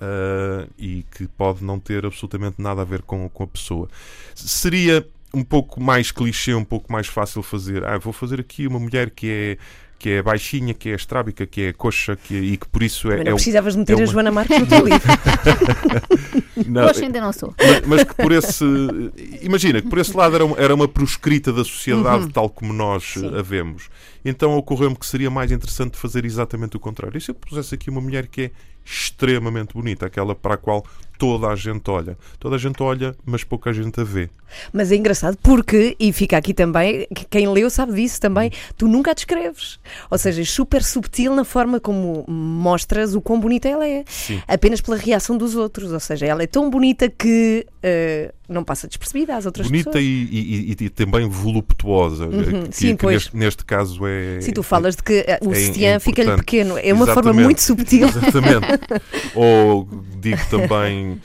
[0.00, 3.88] Ah, e que pode não ter absolutamente nada a ver com, com a pessoa.
[4.34, 7.84] Seria um pouco mais clichê, um pouco mais fácil fazer.
[7.84, 9.58] Ah, vou fazer aqui uma mulher que é
[10.00, 13.18] que é baixinha, que é estrábica, que é coxa que, e que por isso é.
[13.18, 15.00] Mas é não um- precisavas meter é a uma- Joana Marques no teu livro.
[16.66, 17.54] não, Poxa, ainda não sou.
[17.58, 18.64] mas, mas que por esse.
[19.42, 23.16] Imagina que por esse lado era uma, era uma proscrita da sociedade tal como nós
[23.16, 23.30] Uhum.
[23.30, 23.38] Sim.
[23.38, 23.88] a vemos.
[24.24, 27.16] Então ocorreu-me que seria mais interessante fazer exatamente o contrário.
[27.16, 28.50] E se eu pusesse aqui uma mulher que é
[28.84, 30.84] extremamente bonita, aquela para a qual
[31.18, 32.16] toda a gente olha?
[32.38, 34.30] Toda a gente olha, mas pouca gente a vê.
[34.72, 38.88] Mas é engraçado porque, e fica aqui também, que quem leu sabe disso também, tu
[38.88, 39.78] nunca a descreves.
[40.10, 44.02] Ou seja, é super subtil na forma como mostras o quão bonita ela é.
[44.08, 44.42] Sim.
[44.48, 45.92] Apenas pela reação dos outros.
[45.92, 50.04] Ou seja, ela é tão bonita que eh, não passa despercebida às outras Bonita pessoas.
[50.04, 52.26] e, e- e- e também voluptuosa.
[52.26, 53.14] Uhum, que, sim, que pois.
[53.14, 54.40] neste, neste caso é.
[54.40, 56.44] Sim, tu falas de que eh, o é- é sutiã fica-lhe importante.
[56.46, 56.78] pequeno.
[56.78, 57.44] É uma forma Exatamente.
[57.44, 58.08] muito subtil.
[58.08, 58.66] Exatamente.
[59.34, 59.88] Ou
[60.20, 61.20] digo também,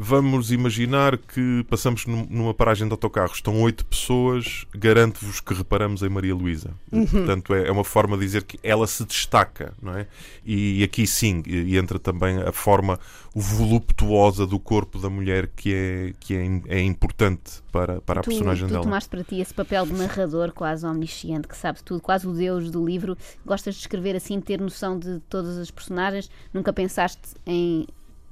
[0.00, 6.02] vamos imaginar que passamos num- numa paragem de autocarro, estão oito pessoas, garanto-vos que reparamos
[6.04, 6.70] em Maria Luísa.
[6.92, 7.04] Uhum.
[7.04, 10.06] Portanto, é, é uma forma de dizer que ela se destaca, não é?
[10.46, 11.42] E, aqui sim,
[11.76, 12.98] entra também a forma
[13.34, 18.30] voluptuosa do corpo da mulher que é, que é, é importante para, para a tu,
[18.30, 18.84] personagem tu dela.
[18.84, 22.70] tomaste para ti esse papel de narrador quase omnisciente, que sabe tudo, quase o deus
[22.70, 23.16] do livro.
[23.44, 26.30] Gostas de escrever assim, ter noção de todas as personagens?
[26.54, 27.86] Nunca pensaste em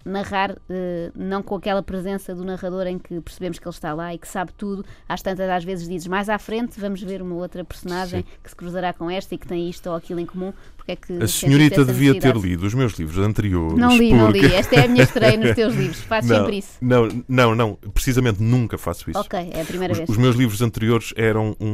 [0.07, 4.15] narrar, eh, não com aquela presença do narrador em que percebemos que ele está lá
[4.15, 4.85] e que sabe tudo.
[5.09, 8.29] Às tantas, às vezes dizes mais à frente, vamos ver uma outra personagem Sim.
[8.43, 10.53] que se cruzará com esta e que tem isto ou aquilo em comum.
[10.87, 13.77] Porque é que A senhorita devia ter lido os meus livros anteriores.
[13.77, 14.41] Não li, não li.
[14.41, 16.01] porque- Esta é a minha estreia nos teus livros.
[16.03, 16.69] Faz não, sempre isso.
[16.81, 19.19] não, não, não, precisamente nunca faço isso.
[19.19, 20.09] Ok, é a primeira Os, vez.
[20.11, 21.67] os meus livros anteriores eram um,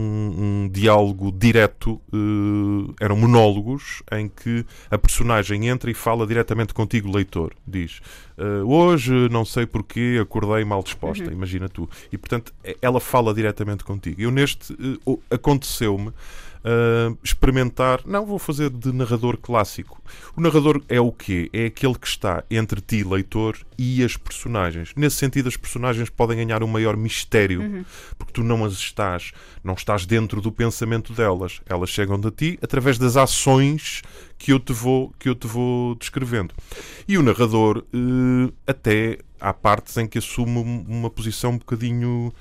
[0.65, 7.15] um diálogo direto, eh, eram monólogos em que a personagem entra e fala diretamente contigo,
[7.15, 7.53] leitor.
[7.67, 8.01] Diz:
[8.39, 11.33] eh, Hoje não sei porquê acordei mal disposta, Uhum.
[11.33, 11.87] imagina tu.
[12.11, 14.23] E portanto ela fala diretamente contigo.
[14.23, 16.13] Eu neste o- aconteceu-me.
[16.65, 20.01] Eh, experimentar, não vou fazer de narrador clássico.
[20.37, 21.49] O narrador é o quê?
[21.53, 24.93] É aquele que está entre ti, leitor, e as personagens.
[24.97, 27.85] Nesse sentido, as personagens podem ganhar um maior mistério
[28.19, 29.33] porque tu não as estás,
[29.65, 31.61] não estás dentro do pensamento delas.
[31.67, 34.03] Elas chegam de ti através das ações
[34.39, 36.55] que eu te vou, que eu te vou descrevendo.
[37.09, 42.33] E o narrador, eh, até há partes em que assume um- uma posição um bocadinho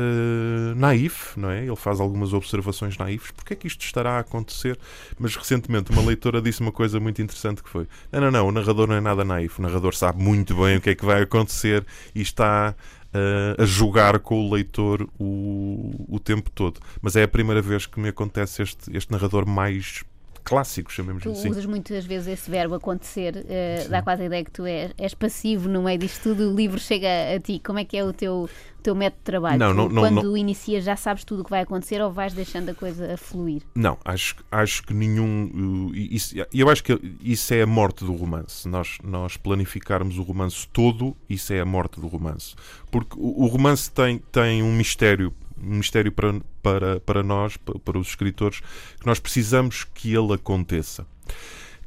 [0.00, 1.64] eh, naif, não é?
[1.66, 3.30] Ele faz algumas observações naifes.
[3.32, 4.78] Porque é que isto estará a acontecer?
[5.18, 8.52] Mas recentemente uma leitora disse uma coisa muito interessante que foi: não, não, não, o
[8.52, 9.58] narrador não é nada naif.
[9.58, 11.84] O narrador sabe muito bem o que é que vai acontecer
[12.14, 12.74] e está
[13.14, 16.80] uh, a jogar com o leitor o, o tempo todo.
[17.02, 20.02] Mas é a primeira vez que me acontece este, este narrador mais
[20.44, 21.50] clássico, chamemos Tu assim.
[21.50, 25.14] usas muitas vezes esse verbo acontecer, eh, dá quase a ideia que tu és, és
[25.14, 27.60] passivo no meio disto tudo, o livro chega a ti.
[27.64, 28.48] Como é que é o teu,
[28.78, 29.58] o teu método de trabalho?
[29.58, 30.36] Não, Tu, não, não, quando não.
[30.36, 33.62] inicias já sabes tudo o que vai acontecer ou vais deixando a coisa a fluir?
[33.74, 35.90] Não, acho, acho que nenhum.
[35.90, 38.68] uh, isso, eu acho que isso é a morte do romance.
[38.68, 42.54] Nós, nós planificarmos o romance todo, isso é a morte do romance.
[42.90, 45.32] Porque o, o romance tem, tem um mistério.
[45.62, 48.60] Um mistério para, para, para nós, pa- para os escritores,
[48.98, 51.06] que nós precisamos que ele aconteça.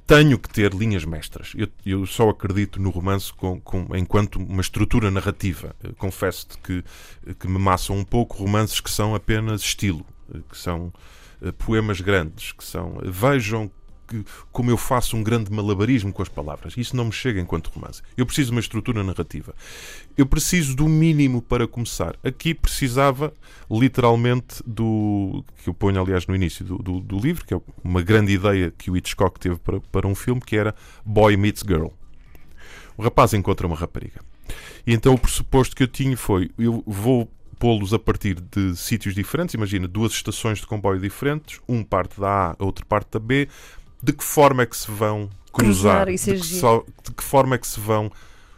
[0.06, 1.54] Tenho que ter linhas mestras.
[1.56, 5.74] Eu, eu só acredito no romance com, com- enquanto uma estrutura narrativa.
[5.98, 6.84] Confesso-te que,
[7.40, 10.06] que me maçam um pouco romances que são apenas estilo,
[10.50, 10.92] que são
[11.42, 12.98] eh, poemas grandes, que são.
[13.02, 13.72] eh, Vejam
[14.08, 16.76] que, como eu faço um grande malabarismo com as palavras.
[16.78, 18.02] Isso não me chega enquanto romance.
[18.16, 19.54] Eu preciso de uma estrutura narrativa.
[20.18, 22.16] Eu preciso do mínimo para começar.
[22.24, 23.34] Aqui precisava,
[23.70, 25.44] literalmente, do.
[25.64, 28.72] que eu ponho, aliás, no início do, do, do livro, que é uma grande ideia
[28.78, 31.88] que o Hitchcock teve para, para um filme, que era Boy Meets Girl.
[32.98, 34.22] O rapaz encontra uma rapariga.
[34.86, 37.30] E então o pressuposto que eu tinha foi: eu vou
[37.64, 39.56] pô-los a partir de sítios diferentes.
[39.56, 43.48] Imagina, duas estações de comboio diferentes, um parte da A, outro parte da B.
[44.04, 46.10] De que forma é que se vão Cruzar, cruzar?
[46.10, 48.12] é de, que de que forma é que se vão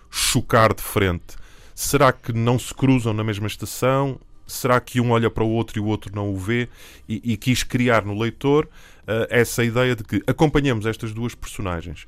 [0.10, 1.36] chocar de frente?
[1.75, 4.19] Será que não se cruzam na mesma estação?
[4.47, 6.67] Será que um olha para o outro e o outro não o vê?
[7.08, 8.67] E, e quis criar no leitor
[9.05, 12.08] eh, essa ideia de que acompanhamos estas duas personagens.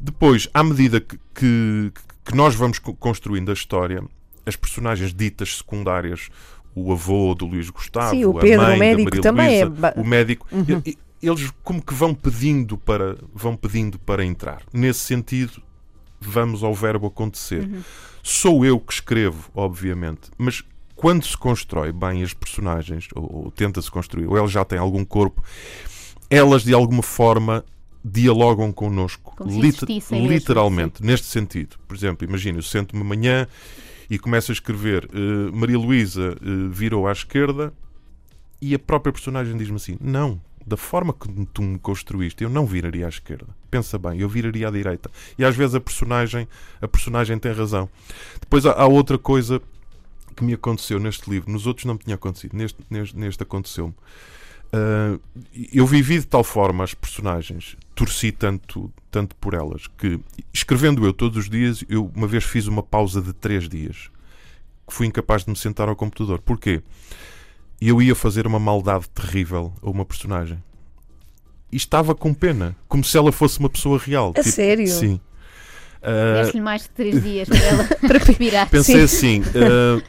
[0.00, 1.92] Depois, à medida que, que,
[2.24, 4.02] que nós vamos co- construindo a história,
[4.44, 6.28] as personagens ditas secundárias,
[6.74, 9.60] o avô do Luís Gustavo, Sim, o a Pedro, o mãe médico, da Maria também
[9.60, 10.82] é Luísa, ba- o médico, Uhum.
[11.22, 14.62] Eles como que vão pedindo para vão pedindo para entrar.
[14.72, 15.62] Nesse sentido,
[16.20, 17.68] vamos ao verbo acontecer.
[18.22, 20.62] Sou eu que escrevo, obviamente, mas
[20.94, 25.04] quando se constrói bem as personagens, ou, ou tenta-se construir, ou elas já têm algum
[25.04, 25.42] corpo,
[26.28, 27.64] elas de alguma forma
[28.04, 31.76] dialogam connosco, Como se lit- existissem mesmo, literalmente, neste sentido.
[31.86, 33.46] Por exemplo, imagina, eu sento-me amanhã
[34.08, 37.72] e começo a escrever eh, Maria Luísa eh, virou à esquerda
[38.60, 42.66] e a própria personagem diz-me assim: Não, da forma que tu me construíste, eu não
[42.66, 43.46] viraria à esquerda.
[43.70, 45.10] Pensa bem, eu viraria à direita.
[45.38, 46.48] E às vezes a personagem,
[46.80, 47.88] a personagem tem razão.
[48.40, 49.62] Depois há, há outra coisa
[50.34, 53.94] que me aconteceu neste livro, nos outros não me tinha acontecido, neste, neste, neste aconteceu-me.
[54.72, 55.18] Ah,
[55.72, 60.20] eu vivi de tal forma as personagens, torci tanto, tanto por elas, que
[60.52, 64.10] escrevendo eu todos os dias, eu uma vez fiz uma pausa de três dias,
[64.86, 66.40] que fui incapaz de me sentar ao computador.
[66.40, 66.82] Porquê?
[67.80, 70.62] Eu ia fazer uma maldade terrível a uma personagem.
[71.70, 74.32] E estava com pena, como se ela fosse uma pessoa real.
[74.36, 74.86] A sério?
[74.86, 75.20] Sim.
[76.02, 77.88] Ah, Deste-lhe mais de três dias para ela
[78.24, 78.70] respirar.
[78.70, 80.02] pensei assim, ah,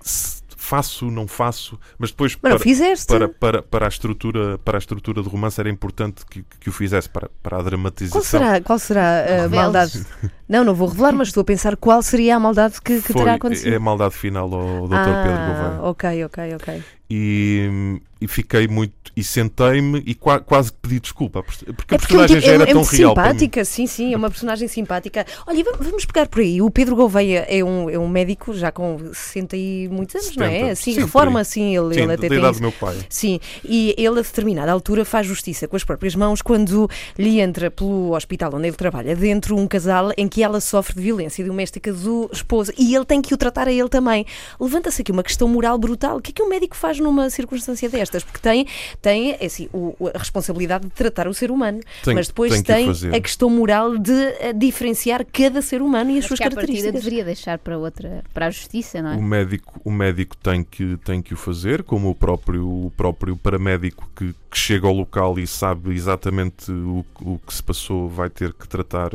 [0.00, 3.06] se faço, não faço, mas depois Mas para, fizeste?
[3.06, 6.72] para, para, para, a estrutura, para a estrutura de romance era importante que, que o
[6.72, 8.20] fizesse para, para a dramatização.
[8.20, 10.06] Qual será, qual será a maldade?
[10.52, 13.22] Não, não vou revelar, mas estou a pensar qual seria a maldade que, que Foi,
[13.22, 13.74] terá é acontecido.
[13.74, 14.94] a maldade final ao Dr.
[14.96, 15.82] ah, Pedro Gouveia.
[15.82, 16.82] ok, ok, ok.
[17.08, 18.92] E, e fiquei muito.
[19.14, 21.42] E sentei-me e qua- quase pedi desculpa.
[21.42, 24.30] Porque a É personagem já era é, é tão real simpática, sim, sim, é uma
[24.30, 25.26] personagem simpática.
[25.46, 26.62] Olha, vamos, pegar por aí.
[26.62, 30.46] O Pedro Gouveia é um, é um médico já com 60 e muitos anos, não
[30.46, 30.50] é?
[30.50, 32.96] 70, Assim, reforma assim, ele, Sim, ele da até tem idade do meu pai.
[33.10, 37.70] Sim, e ele a determinada altura faz justiça com as próprias mãos quando lhe entra
[37.70, 41.92] pelo hospital onde ele trabalha dentro um casal em que ela sofre de violência doméstica
[41.92, 44.24] do esposo e ele tem que o tratar a ele também.
[44.58, 46.16] Levanta-se aqui uma questão moral brutal.
[46.16, 48.24] O que é que um médico faz numa circunstância destas?
[48.24, 48.66] Porque tem,
[49.00, 53.14] tem é assim, o- a responsabilidade de tratar o ser humano, Tem- mas depois fazer.
[53.14, 56.92] a questão moral de eh, diferenciar cada ser humano e as Acho suas que características.
[57.02, 59.16] deveria deixar para outra, para a justiça, não é?
[59.16, 63.36] O médico, o médico tem, que, tem que o fazer, como o próprio, o próprio
[63.36, 68.28] paramédico que, que chega ao local e sabe exatamente o, o que se passou, vai
[68.28, 69.10] ter que tratar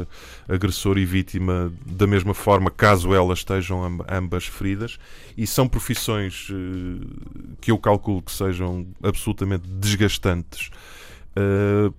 [0.50, 4.98] agressor e vítima da mesma forma, caso elas estejam amb- ambas feridas.
[5.38, 7.06] E são profissões eh,
[7.62, 10.72] que eu calculo que sejam absolutamente desgastantes.
[11.36, 11.92] eh,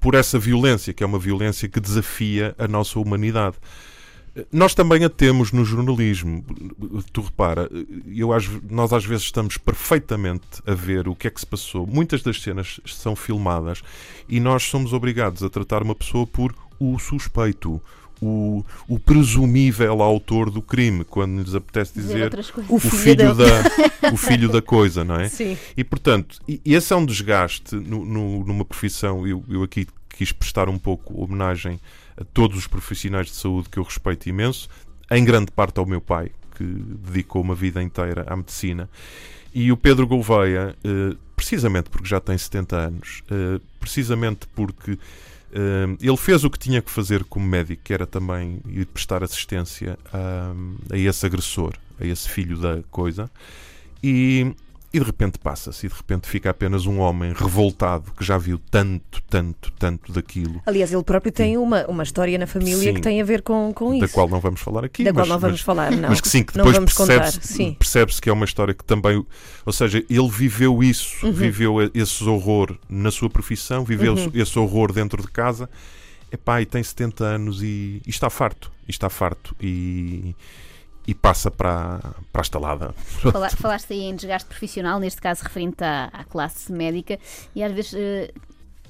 [0.00, 3.56] por essa violência, que é uma violência que desafia a nossa humanidade.
[4.50, 6.42] Nós também a temos no jornalismo.
[7.12, 7.68] Tu repara,
[8.06, 11.86] eu, às- nós às vezes estamos perfeitamente a ver o que é que se passou.
[11.86, 13.82] Muitas das cenas são filmadas
[14.28, 17.78] e nós somos obrigados a tratar uma pessoa por o suspeito,
[18.22, 22.30] o, o presumível autor do crime, quando nos apetece Dizer dizer.
[22.68, 25.28] O filho da, o filho da coisa, não é?
[25.28, 25.58] Sim.
[25.76, 29.26] E portanto, e esse é um desgaste no- no- numa profissão.
[29.26, 31.80] Eu, eu aqui quis prestar um pouco homenagem
[32.16, 34.68] a todos os profissionais de saúde que eu respeito imenso,
[35.10, 38.88] em grande parte ao meu pai, que dedicou uma vida inteira à medicina.
[39.54, 44.98] E o Pedro Gouveia, eh, precisamente porque já tem 70 anos, eh, precisamente porque
[45.52, 49.22] eh, ele fez o que tinha que fazer como médico, que era também ir prestar
[49.22, 50.54] assistência a,
[50.94, 53.30] a esse agressor, a esse filho da coisa,
[54.02, 54.54] e,
[54.92, 58.58] e de repente passa-se, e de repente fica apenas um homem revoltado que já viu
[58.70, 62.94] tanto, tanto, tanto daquilo, Aliás, ele próprio tem uma, uma história na família Sim.
[62.94, 64.14] que tem a ver com, com da isso.
[64.14, 65.04] qual não vamos falar aqui.
[65.04, 66.08] da qual mas- não vamos mas- falar, não.
[66.10, 69.24] mas que sim, que depois percebe-se percebe que é uma história que também.
[69.64, 71.32] Ou seja, ele viveu isso, Uhum.
[71.32, 74.30] viveu esse horror na sua profissão, viveu Uhum.
[74.34, 75.68] esse horror dentro de casa.
[76.30, 78.70] Epá, e tem 70 anos e, e está farto.
[78.88, 79.54] E está farto.
[79.60, 80.34] E,
[81.06, 81.98] e passa para,
[82.32, 82.92] para a estalada.
[82.92, 87.18] Fala- Falaste aí em desgaste profissional, neste caso referente à, à classe médica,
[87.54, 88.30] e às vezes eh,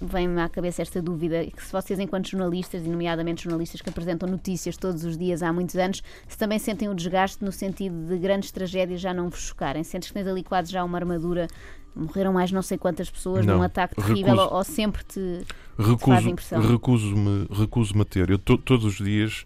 [0.01, 4.29] vem-me à cabeça esta dúvida: que se vocês, enquanto jornalistas, e nomeadamente jornalistas que apresentam
[4.29, 8.18] notícias todos os dias há muitos anos, se também sentem o desgaste no sentido de
[8.18, 9.83] grandes tragédias já não vos chocarem?
[9.83, 11.48] Sentes que tens ali quase já uma armadura?
[11.94, 13.57] Morreram mais não sei quantas pessoas Não.
[13.59, 14.48] num ataque terrível Recuso.
[14.51, 15.42] ou, ou sempre te.
[15.79, 16.61] Recuso, impressão.
[16.62, 18.31] recuso-me recuso a ter.
[18.31, 19.44] Eu to- todos os dias,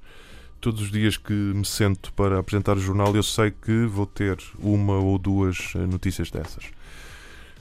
[0.66, 4.36] todos os dias que me sento para apresentar o jornal, eu sei que vou ter
[4.58, 6.64] uma ou duas eh, notícias dessas.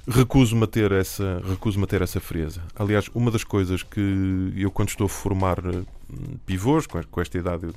[0.07, 2.63] Recuso-me a ter essa, recuso a ter essa frieza.
[2.75, 5.83] Aliás, uma das coisas que eu quando estou a formar eh,
[6.47, 7.67] pivôs, com esta idade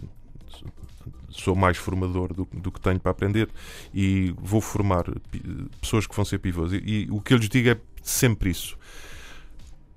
[1.29, 3.51] sou- mais formador do, do que tenho para aprender
[3.93, 5.43] e vou formar pi-
[5.79, 6.73] pessoas que vão ser pivôs.
[6.73, 8.79] E, e o que eu lhes digo é sempre isso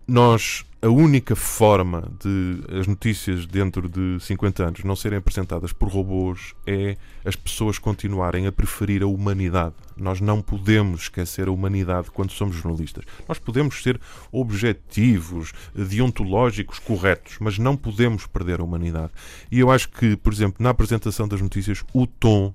[0.06, 5.88] nós a única forma de as notícias dentro de 50 anos não serem apresentadas por
[5.90, 9.76] robôs é as pessoas continuarem a preferir a humanidade.
[9.96, 13.06] Nós não podemos esquecer a humanidade quando somos jornalistas.
[13.28, 19.12] Nós podemos ser objetivos, deontológicos, corretos, mas não podemos perder a humanidade.
[19.52, 22.52] E eu acho que, por exemplo, na apresentação das notícias, o tom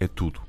[0.00, 0.47] é tudo.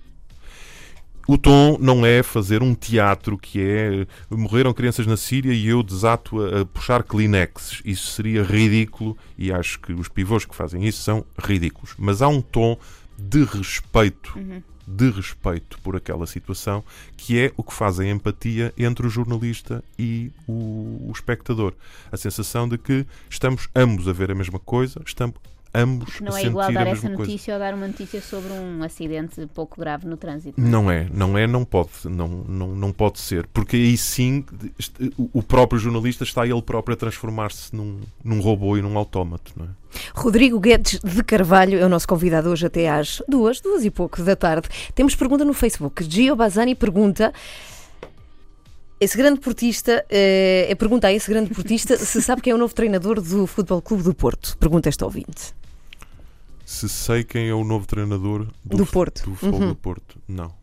[1.31, 5.83] O tom não é fazer um teatro que é morreram crianças na Síria e eu
[5.83, 7.83] desato a, a puxar Kleenexes.
[7.85, 11.93] Isso seria ridículo e acho que os pivôs que fazem isso são ridículos.
[11.99, 12.79] Mas há um tom
[13.15, 14.39] de respeito,
[14.87, 16.83] de respeito por aquela situação,
[17.15, 21.75] que é o que faz a empatia entre o jornalista e o, o espectador.
[22.11, 25.35] A sensação de que estamos ambos a ver a mesma coisa, estamos
[25.73, 27.17] ambos Não a é sentir igual dar essa coisa.
[27.17, 30.59] notícia ou dar uma notícia sobre um acidente pouco grave no trânsito.
[30.59, 34.43] Não é, não é, não pode, não, não, não pode ser, porque aí sim
[35.33, 39.65] o próprio jornalista está ele próprio a transformar-se num, num robô e num autómato, não
[39.65, 39.69] é?
[40.13, 44.21] Rodrigo Guedes de Carvalho é o nosso convidado hoje até às duas, duas e pouco
[44.21, 44.69] da tarde.
[44.93, 46.03] Temos pergunta no Facebook.
[46.03, 47.33] Gio Bazani pergunta.
[48.99, 52.73] Esse grande portista, é pergunta a esse grande portista se sabe quem é o novo
[52.73, 54.57] treinador do Futebol Clube do Porto.
[54.57, 55.53] Pergunta este ouvinte.
[56.65, 59.23] Se sei quem é o novo treinador do, Do Porto.
[59.29, 59.67] do futebol Uhum.
[59.69, 60.53] do Porto, não.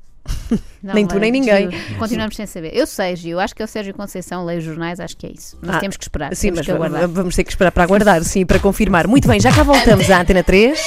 [0.82, 1.70] Não, Nem tu, nem ninguém.
[1.70, 2.70] juro, Continuamos sem saber.
[2.72, 5.26] Eu sei, Gil, eu acho que é o Sérgio Conceição, leio os jornais, acho que
[5.26, 5.56] é isso.
[5.60, 6.34] Mas Ah, temos que esperar.
[6.36, 7.08] Sim, temos mas que aguardar.
[7.08, 9.06] vamos ter que esperar para aguardar, sim, para confirmar.
[9.08, 10.78] Muito bem, já cá voltamos à Antena 3.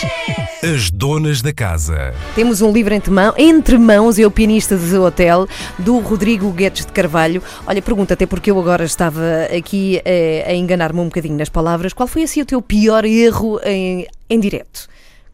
[0.63, 2.13] As donas da casa.
[2.35, 5.47] Temos um livro entre, mão, entre mãos, Eu Pianista de Hotel,
[5.77, 7.43] do Rodrigo Guedes de Carvalho.
[7.67, 9.21] Olha, pergunta, até porque eu agora estava
[9.57, 13.59] aqui eh, a enganar-me um bocadinho nas palavras, qual foi assim o teu pior erro
[13.65, 14.87] em, em direto?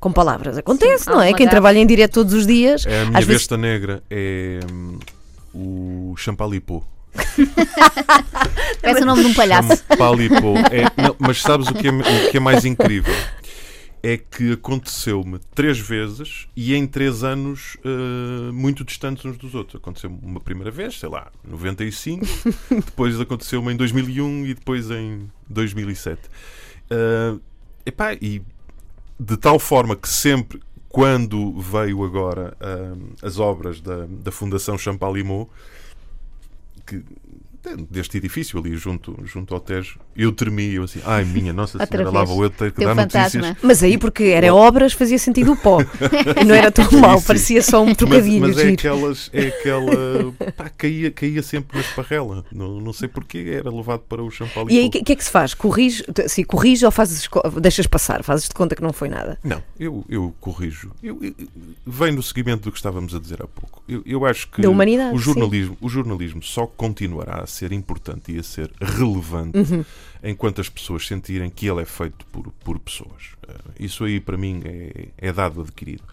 [0.05, 0.55] Com palavras.
[0.55, 1.33] Acontece, Sim, não é?
[1.33, 2.85] Quem trabalha em direto todos os dias.
[2.85, 4.99] É a minha às vezes besta negra é hum,
[5.51, 6.85] o Champalipo.
[8.83, 9.83] Parece o nome de um palhaço.
[9.89, 10.53] Champalipo.
[10.69, 13.15] É, não, mas sabes o que, é, o que é mais incrível?
[14.03, 19.81] É que aconteceu-me três vezes e em três anos eh, muito distantes uns dos outros.
[19.81, 22.23] Aconteceu-me uma primeira vez, sei lá, 95,
[22.69, 26.21] depois aconteceu-me em 2001 e depois em 2007.
[26.91, 27.35] Eh,
[27.87, 28.43] epá, e
[29.19, 35.49] de tal forma que sempre, quando veio agora ah, as obras da, da Fundação Champalimau,
[36.86, 37.04] que
[37.89, 41.97] deste edifício ali junto, junto ao Tejo, eu tremi, eu assim, ai minha Nossa Outra
[41.97, 42.30] Senhora, lá vez.
[42.36, 43.41] vou eu ter que Teu dar fantasma.
[43.41, 43.63] notícias.
[43.63, 45.80] Mas aí, porque era obras, fazia sentido o pó.
[46.45, 47.25] Não era tão mau, sim.
[47.28, 48.41] parecia só um Mas, trocadilho.
[48.41, 48.73] mas é giro.
[48.73, 54.01] aquelas, é aquela, pá, caía, caía sempre na esparrela, não, não sei porquê, era levado
[54.08, 54.69] para o Champalimau.
[54.71, 55.54] E aí, o que, que é que se faz?
[55.54, 58.23] Corrige, se corrige ou fazes, co- deixas passar?
[58.23, 59.38] Fazes de conta que não foi nada?
[59.43, 60.91] Não, eu, eu corrijo.
[61.01, 61.34] Eu, eu-
[61.86, 63.84] vem no seguimento do que estávamos a dizer há pouco.
[63.88, 68.31] Eu, eu acho que Da humanidade, o, jornalismo, o jornalismo só continuará a ser importante
[68.31, 69.85] e a ser relevante Uhum.
[70.23, 73.23] enquanto as pessoas sentirem que ele é feito por, por pessoas.
[73.47, 76.03] Eh, Isso aí, para mim, é, é dado adquirido.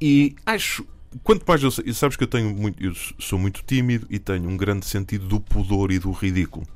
[0.00, 0.84] E acho.
[1.22, 4.48] Quanto mais eu sei, sabes que eu tenho muito, eu sou muito tímido e tenho
[4.48, 6.66] um grande sentido do pudor e do ridículo.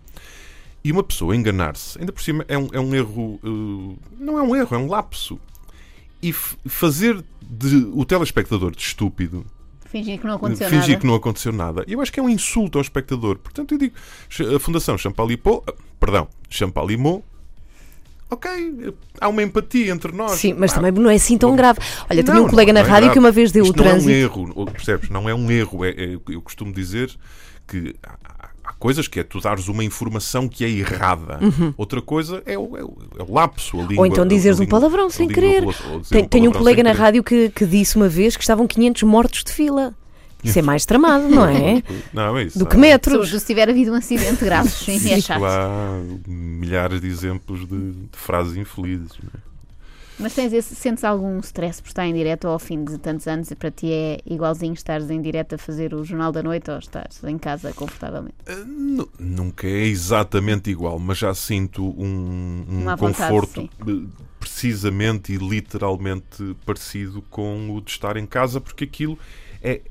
[0.84, 3.40] E uma pessoa enganar-se, ainda por cima, é um, é um erro.
[3.42, 5.40] eh, não é um erro, é um lapso.
[6.22, 9.44] E fazer de, o telespectador de estúpido,
[9.90, 11.00] Fingir que não aconteceu fingir nada.
[11.00, 13.38] que não aconteceu nada, eu acho que é um insulto ao espectador.
[13.38, 13.94] Portanto, eu digo,
[14.54, 17.24] a Fundação Champalipo, ah, perdão, Champalimau,
[18.30, 20.32] ok, há uma empatia entre nós.
[20.32, 21.78] Sim, mas Pá, também não é assim tão Não, grave.
[22.10, 23.12] Olha, tinha um não, colega na não é rádio grave.
[23.14, 24.06] que uma vez deu Isto o trânsito.
[24.06, 24.22] Não é um
[24.54, 25.08] erro, percebes?
[25.10, 25.84] Não é um erro.
[25.84, 27.10] É, é- eu costumo dizer
[27.66, 27.94] que
[28.78, 31.38] coisas que é tu dares uma informação que é errada.
[31.76, 33.98] Outra coisa é o, é o- é o lapso, a língua.
[33.98, 35.62] Ou então a dizeres um palavrão sem querer.
[36.30, 39.52] tem um colega na rádio que, que disse uma vez que estavam 500 mortos de
[39.52, 39.94] fila.
[40.44, 41.82] Isso é mais tramado, não é?
[42.14, 42.60] Não, é isso.
[42.60, 43.28] Do que há- metros.
[43.28, 44.68] Se tiver havido um acidente grave.
[44.68, 45.44] Sim, é chato.
[45.44, 49.10] Há milhares de exemplos de, de frases infelizes.
[49.20, 49.47] não é?
[50.18, 53.50] Mas tens esse, sentes algum stress por estar em direto ao fim de tantos anos
[53.50, 56.78] e para ti é igualzinho estares em direto a fazer o Jornal da Noite ou
[56.78, 58.34] estares em casa confortavelmente?
[58.48, 63.70] Uh, nu- Nunca é exatamente igual, mas já sinto um, um vontade, conforto sim.
[63.86, 64.08] uh,
[64.40, 69.18] precisamente e literalmente parecido com o de estar em casa, porque aquilo
[69.62, 69.82] é,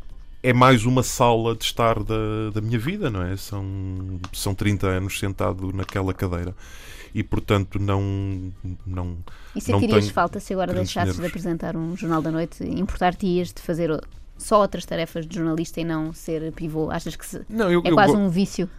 [0.42, 3.38] é mais uma sala de estar da, da minha vida, não é?
[3.38, 6.56] São, são 30 anos sentado naquela cadeira.
[7.14, 8.02] E portanto não.
[8.86, 9.18] não
[9.56, 13.52] E não sentirias tenho falta se agora deixasses de apresentar um Jornal da Noite, importar-te-ias
[13.54, 13.90] de fazer
[14.38, 16.90] só outras tarefas de jornalista e não ser pivô?
[16.92, 18.70] Achas que se- não, eu, é eu quase um vício?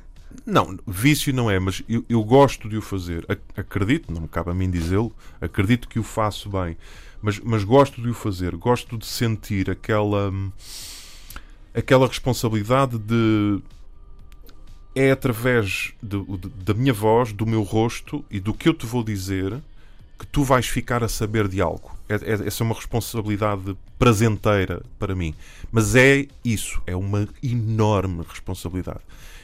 [0.44, 3.24] Não, vício não é, mas eu, eu gosto de o fazer.
[3.28, 5.10] Ac- Acredito, não me cabe a mim dizê-lo,
[5.40, 6.76] acredito que o faço bem,
[7.22, 8.54] mas, mas gosto de o fazer.
[8.54, 10.52] Gosto de sentir aquela, hum,
[11.74, 13.60] aquela responsabilidade de.
[15.00, 18.84] É através de- de- da minha voz, do meu rosto e do que eu te
[18.84, 19.56] vou dizer
[20.18, 21.96] que tu vais ficar a saber de algo.
[22.08, 25.34] É, é- essa é uma responsabilidade prazenteira para mim.
[25.70, 28.98] Mas é isso, é uma enorme responsabilidade.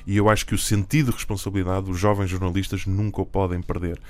[0.04, 4.00] E eu acho que o sentido de responsabilidade os jovens jornalistas nunca o podem perder.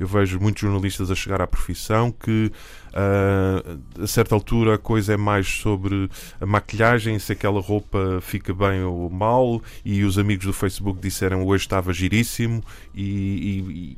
[0.00, 2.50] Eu vejo muitos jornalistas a chegar à profissão que
[2.94, 3.62] ah,
[4.02, 6.08] a certa altura a coisa é mais sobre
[6.40, 11.44] a maquilhagem, se aquela roupa fica bem ou mal, e os amigos do Facebook disseram
[11.46, 13.96] hoje estava giríssimo, e,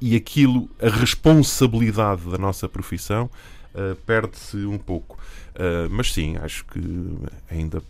[0.00, 3.28] e- e aquilo, a responsabilidade da nossa profissão
[3.74, 5.18] ah, perde-se um pouco.
[5.56, 6.80] Ah, mas sim, acho que
[7.50, 7.82] ainda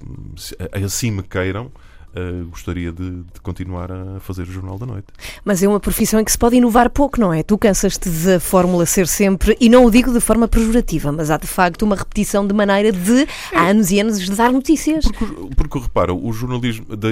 [0.85, 1.70] assim me queiram.
[2.14, 5.07] Ah, gostaria de, de continuar a fazer o Jornal da Noite.
[5.44, 7.42] Mas é uma profissão em que se pode inovar pouco, não é?
[7.42, 11.37] Tu cansas-te da fórmula ser sempre, e não o digo de forma pejorativa, mas há
[11.37, 15.05] de facto uma repetição de maneira de, há anos e anos, de dar notícias.
[15.07, 16.85] Porque, porque repara, o jornalismo.
[16.96, 17.09] da-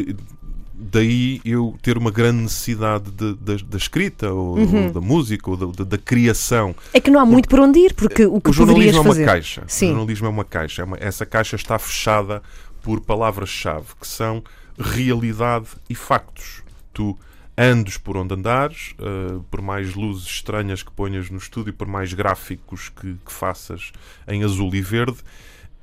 [0.80, 3.34] daí eu ter uma grande necessidade de-
[3.64, 4.84] da, escrita, ou, Uhum.
[4.86, 6.74] ou da música, ou da, da- da criação.
[6.94, 9.08] É que não há muito por onde ir, porque o que o jornalismo é uma
[9.10, 9.24] fazer.
[9.24, 9.64] caixa.
[9.66, 9.86] Sim.
[9.86, 10.82] O jornalismo é uma caixa.
[10.82, 12.42] É uma- essa caixa está fechada
[12.80, 14.42] por palavras-chave, que são
[14.78, 16.62] realidade e factos.
[16.92, 17.18] Tu
[17.56, 22.12] andes por onde andares, eh, por mais luzes estranhas que ponhas no estúdio, por mais
[22.12, 23.92] gráficos que, que faças
[24.28, 25.18] em azul e verde,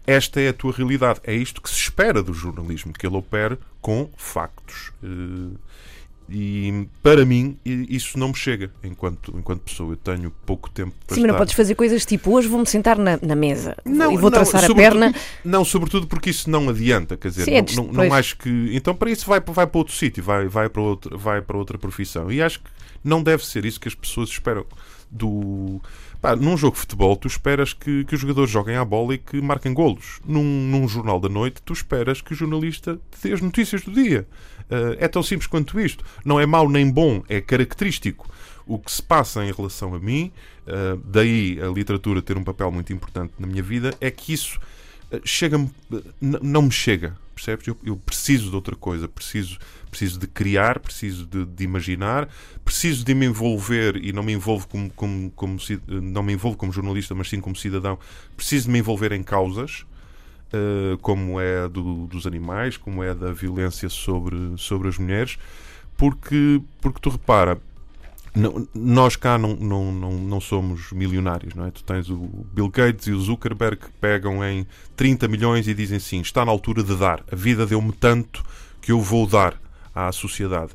[0.08, 1.20] esta é a tua realidade.
[1.24, 4.92] É isto que se espera do jornalismo, que ele opere com factos.
[5.04, 5.58] Uh,
[6.30, 9.94] e para mim isso não me chega enquanto, enquanto pessoa.
[9.94, 12.98] Eu tenho pouco tempo para Sim, mas não podes fazer coisas tipo hoje vou-me sentar
[12.98, 15.14] na, na mesa não, e vou não, traçar a perna.
[15.44, 17.16] Não, sobretudo porque isso não adianta.
[17.16, 18.70] Quer dizer, Sim, não, antes- não, não acho que.
[18.74, 21.78] Então para isso vai, vai para outro sítio, vai, vai, para outra, vai para outra
[21.78, 22.32] profissão.
[22.32, 22.70] E acho que
[23.04, 24.66] não deve ser isso que as pessoas esperam
[25.12, 25.80] do.
[26.26, 29.20] Pá, num jogo de futebol, tu esperas que, que os jogadores joguem à bola e
[29.20, 30.20] que marquem golos.
[30.26, 33.92] Num, num jornal da noite, tu esperas que o jornalista te dê as notícias do
[33.92, 34.28] dia.
[34.62, 36.04] Uh, é tão simples quanto isto.
[36.26, 38.28] Não é mau nem bom, é característico.
[38.66, 40.32] O que se passa em relação a mim,
[40.66, 44.60] uh, daí a literatura ter um papel muito importante na minha vida, é que isso
[45.24, 47.16] chega-me, uh, n- não me chega.
[47.34, 47.68] Percebes?
[47.68, 49.60] Eu, eu preciso de outra coisa, preciso,
[49.92, 52.30] preciso de criar, preciso de, de imaginar,
[52.64, 56.58] preciso de me envolver e não me envolvo como, como, como ci- não me envolvo
[56.58, 58.00] como jornalista, mas sim como cidadão.
[58.38, 59.86] Preciso de me envolver em causas,
[60.54, 65.38] uh, como é do- dos animais, como é da violência sobre, sobre as mulheres,
[65.98, 67.60] porque, porque tu repara,
[68.36, 71.72] não- nós cá não, não, não, não somos milionários, não é?
[71.72, 72.18] Tu tens o
[72.54, 74.66] Bill Gates e o Zuckerberg que pegam em
[74.96, 77.24] 30 milhões e dizem sim, está na altura de dar.
[77.32, 78.44] A vida deu-me tanto
[78.82, 79.60] que eu vou dar
[79.94, 80.72] à sociedade.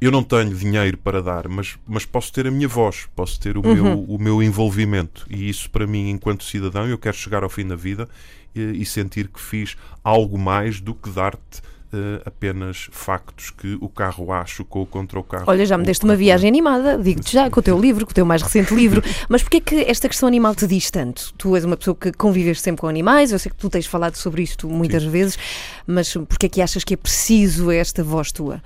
[0.00, 3.56] Eu não tenho dinheiro para dar, mas, mas posso ter a minha voz, posso ter
[3.58, 5.26] o, meu, o meu envolvimento.
[5.28, 8.08] E isso, para mim, enquanto cidadão, eu quero chegar ao fim da vida
[8.54, 11.60] e, e sentir que fiz algo mais do que dar-te
[11.92, 15.44] eh, apenas factos que o carro A chocou contra o carro.
[15.46, 18.14] Olha, já me deste uma viagem animada, digo-te já, com o teu livro, com o
[18.14, 19.02] teu mais recente livro.
[19.28, 21.32] Mas porquê é que esta questão animal te diz tanto?
[21.38, 24.16] Tu és uma pessoa que convives sempre com animais, eu sei que tu tens falado
[24.16, 25.38] sobre isto muitas vezes,
[25.86, 28.62] mas porquê é que achas que é preciso esta voz tua?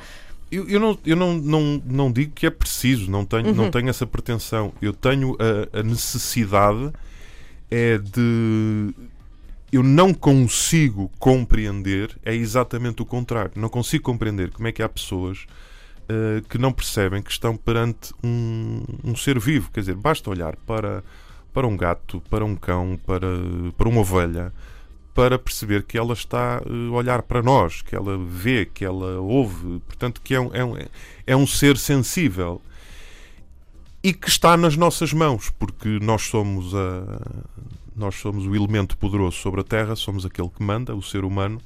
[0.51, 3.89] Eu, eu não, eu não, não, não digo que é preciso, não tenho, não tenho
[3.89, 4.73] essa pretensão.
[4.83, 6.93] Eu tenho a, a necessidade
[7.73, 8.95] é de.
[9.73, 13.53] Eu não consigo compreender, é exatamente o contrário.
[13.57, 15.47] Não consigo compreender como é que há pessoas
[16.11, 19.71] eh, que não percebem que estão perante um, um ser vivo.
[19.71, 21.03] Quer dizer, basta olhar para,
[21.55, 23.29] para um gato, para um cão, para,
[23.75, 24.53] para uma ovelha,
[25.15, 29.21] para perceber que ela está eh, a olhar para nós, que ela vê, que ela
[29.21, 30.77] ouve, portanto, que é um, é um,
[31.27, 32.61] é um ser sensível
[34.05, 37.05] e que está nas nossas mãos, porque nós somos a
[37.97, 41.61] nós somos o elemento poderoso sobre a Terra, somos aquele que manda, o ser humano,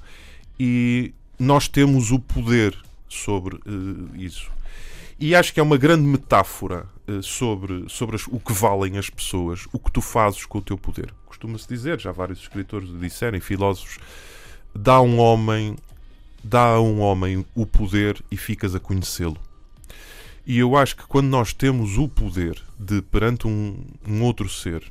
[0.59, 2.77] e nós temos o poder
[3.09, 4.51] sobre eh, isso.
[5.19, 9.09] E acho que é uma grande metáfora eh, sobre, sobre as- o que valem as
[9.09, 11.13] pessoas, o que tu fazes com o teu poder.
[11.27, 13.99] Costuma-se dizer, já vários escritores disseram, filósofos,
[14.75, 15.77] dá a um homem,
[16.43, 19.37] dá a um homem o poder e ficas a conhecê-lo.
[20.47, 24.83] E eu acho que quando nós temos o poder de, perante um, um outro ser,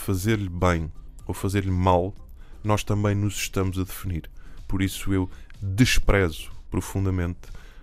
[0.00, 0.90] fazer-lhe bem
[1.26, 2.14] ou fazer-lhe mal,
[2.64, 4.30] nós também nos estamos a definir.
[4.66, 5.30] Por isso eu
[5.60, 7.38] desprezo profundamente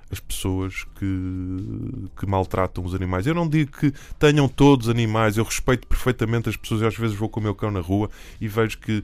[0.09, 3.27] as pessoas que, que maltratam os animais.
[3.27, 6.81] Eu não digo que tenham todos animais, eu respeito perfeitamente as pessoas.
[6.81, 8.09] Eu às vezes vou com o meu cão na rua
[8.39, 9.03] e vejo que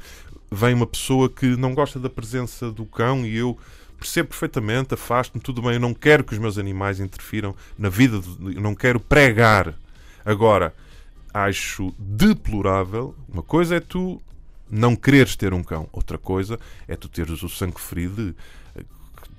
[0.52, 3.58] vem uma pessoa que não gosta da presença do cão e eu
[4.00, 5.74] percebo perfeitamente, afasto-me, tudo bem.
[5.74, 9.74] Eu não quero que os meus animais interfiram na vida, eu não quero pregar.
[10.26, 10.74] Agora,
[11.34, 13.16] acho deplorável.
[13.28, 14.22] Uma coisa é tu
[14.70, 18.36] não quereres ter um cão, outra coisa é tu teres o sangue frio de,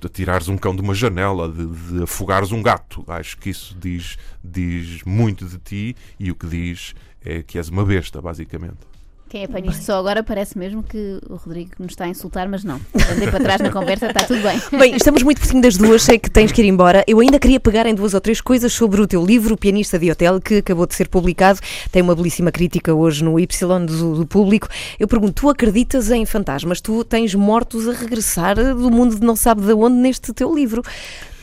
[0.00, 3.04] de atirares um cão de uma janela, de, de afogares um gato.
[3.06, 7.68] Acho que isso diz, diz muito de ti e o que diz é que és
[7.68, 8.93] uma besta, basicamente.
[9.34, 12.62] Quem apanha isto só agora parece mesmo que o Rodrigo nos está a insultar, mas
[12.62, 12.80] não.
[13.12, 14.78] Andei para trás na conversa, está tudo bem.
[14.78, 17.02] Bem, estamos muito pertinho das duas, sei que tens que ir embora.
[17.04, 19.98] Eu ainda queria pegar em duas ou três coisas sobre o teu livro, O Pianista
[19.98, 21.58] de Hotel, que acabou de ser publicado.
[21.90, 24.68] Tem uma belíssima crítica hoje no Y do, do público.
[25.00, 26.80] Eu pergunto, tu acreditas em fantasmas?
[26.80, 30.80] Tu tens mortos a regressar do mundo de não sabe de onde neste teu livro.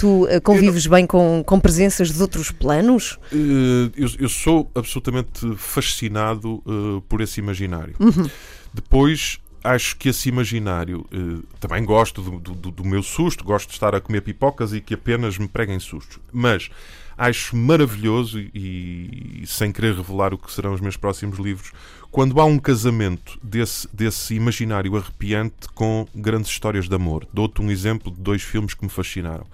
[0.01, 3.19] Tu eh, convives bem com, com presenças de outros planos?
[3.31, 7.93] Eh, eu, eu sou absolutamente fascinado eh, por esse imaginário.
[7.99, 8.27] Uhum.
[8.73, 13.73] Depois, acho que esse imaginário eh, também gosto do, do- do meu susto, gosto de
[13.75, 16.17] estar a comer pipocas e que apenas me preguem sustos.
[16.33, 16.71] Mas
[17.15, 21.71] acho maravilhoso e, e sem querer revelar o que serão os meus próximos livros,
[22.09, 27.27] quando há um casamento desse, desse imaginário arrepiante com grandes histórias de amor.
[27.31, 29.45] Dou-te um exemplo de dois filmes que me fascinaram: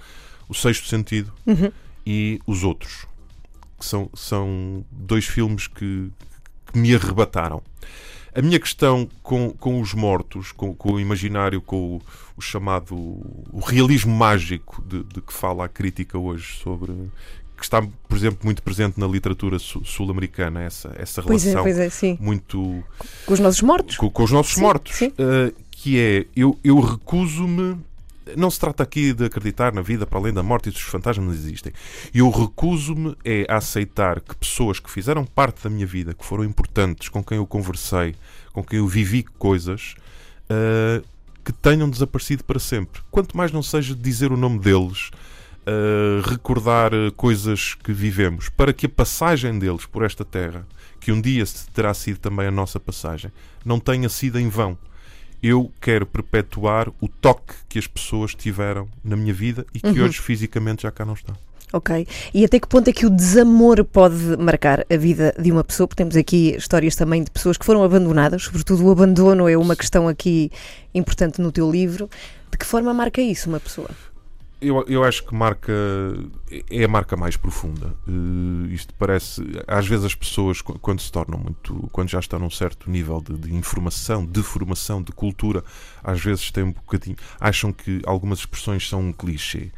[0.49, 1.31] O Sexto Sentido
[2.05, 3.05] e Os Outros
[3.79, 6.09] que são, são dois filmes que,
[6.71, 7.61] que me arrebataram.
[8.35, 12.01] A minha questão com, com os mortos, com, com o imaginário, com o,
[12.35, 16.91] o chamado o realismo mágico de, de que fala a crítica hoje sobre
[17.55, 21.63] que está, por exemplo, muito presente na literatura su- sul-americana, essa, essa Pois é, relação
[21.63, 22.17] pois é, sim.
[22.21, 22.83] muito
[23.25, 23.97] Com os nossos mortos?
[23.97, 25.11] com, com os nossos Sim, mortos, sim.
[25.17, 27.77] eh, que é eu, eu recuso-me.
[28.35, 31.35] Não se trata aqui de acreditar na vida para além da morte e dos fantasmas
[31.35, 31.71] existem.
[32.13, 36.43] Eu recuso-me é a aceitar que pessoas que fizeram parte da minha vida, que foram
[36.43, 38.15] importantes, com quem eu conversei,
[38.51, 39.95] com quem eu vivi coisas,
[40.49, 41.05] uh,
[41.43, 43.01] que tenham desaparecido para sempre.
[43.09, 45.09] Quanto mais não seja dizer o nome deles,
[45.65, 50.67] uh, recordar coisas que vivemos, para que a passagem deles por esta terra,
[50.99, 53.31] que um dia terá sido também a nossa passagem,
[53.63, 54.77] não tenha sido em vão
[55.41, 60.05] eu quero perpetuar o toque que as pessoas tiveram na minha vida e que uhum.
[60.05, 61.35] hoje fisicamente já cá não estão.
[61.73, 62.07] Ok.
[62.33, 65.85] E até que ponto é que o desamor pode marcar a vida de uma pessoa?
[65.85, 69.75] Porque temos aqui histórias também de pessoas que foram abandonadas, sobretudo o abandono é uma
[69.75, 70.49] questão aqui
[70.93, 72.09] importante no teu livro.
[72.49, 73.89] De que forma marca isso uma pessoa?
[74.59, 75.71] Eu, eu acho que marca
[76.69, 77.93] é a marca mais profunda.
[78.07, 79.43] Uh, isto parece.
[79.67, 81.89] Às vezes as pessoas, quando se tornam muito.
[81.91, 85.63] quando já estão num certo nível de, de, informação, de formação, de cultura,
[86.03, 87.15] às vezes têm um bocadinho.
[87.39, 89.71] acham que algumas expressões são um clichê.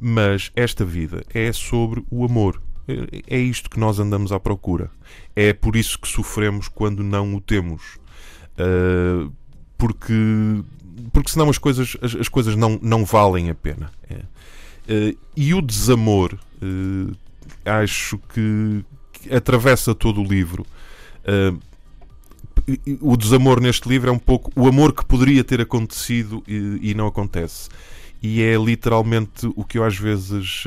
[0.00, 2.60] Mas esta vida é sobre o amor.
[2.88, 4.90] É, é isto que nós andamos à procura.
[5.36, 7.98] É por isso que sofremos quando não o temos.
[8.58, 9.32] Uh,
[9.78, 10.12] porque
[11.12, 13.90] porque senão as coisas, as, as, coisas não, não valem a pena.
[14.08, 14.16] É.
[14.86, 17.16] Uh, e o desamor, uh,
[17.64, 20.66] acho que, que, atravessa todo o livro.
[21.24, 21.58] Uh,
[23.00, 26.94] o desamor neste livro é um pouco o amor que poderia ter acontecido e, e
[26.94, 27.68] não acontece.
[28.22, 30.64] E é literalmente o que eu às vezes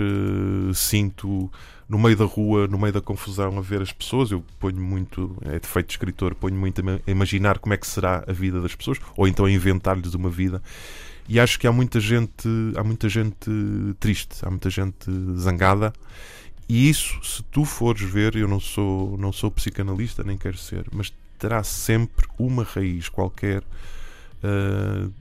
[0.75, 1.49] sinto
[1.89, 4.31] no meio da rua, no meio da confusão, a ver as pessoas.
[4.31, 8.23] Eu ponho muito, é defeito de escritor, ponho muito a imaginar como é que será
[8.27, 10.61] a vida das pessoas, ou então a inventar-lhes uma vida.
[11.29, 13.49] E acho que há muita gente, há muita gente
[13.99, 15.93] triste, há muita gente zangada.
[16.69, 20.85] E isso, se tu fores ver, eu não sou, não sou psicanalista, nem quero ser,
[20.91, 23.61] mas terá sempre uma raiz qualquer,
[24.43, 25.11] uh,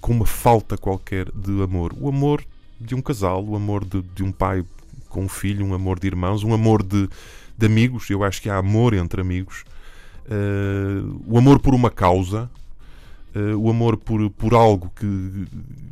[0.00, 1.94] com uma falta qualquer de amor.
[1.98, 2.42] O amor
[2.80, 4.64] de um casal, o amor de, de um pai
[5.08, 7.08] com um filho, um amor de irmãos, um amor de,
[7.56, 8.08] de amigos.
[8.10, 9.64] Eu acho que há amor entre amigos.
[10.26, 12.50] Uh, o amor por uma causa,
[13.34, 15.46] uh, o amor por, por algo que,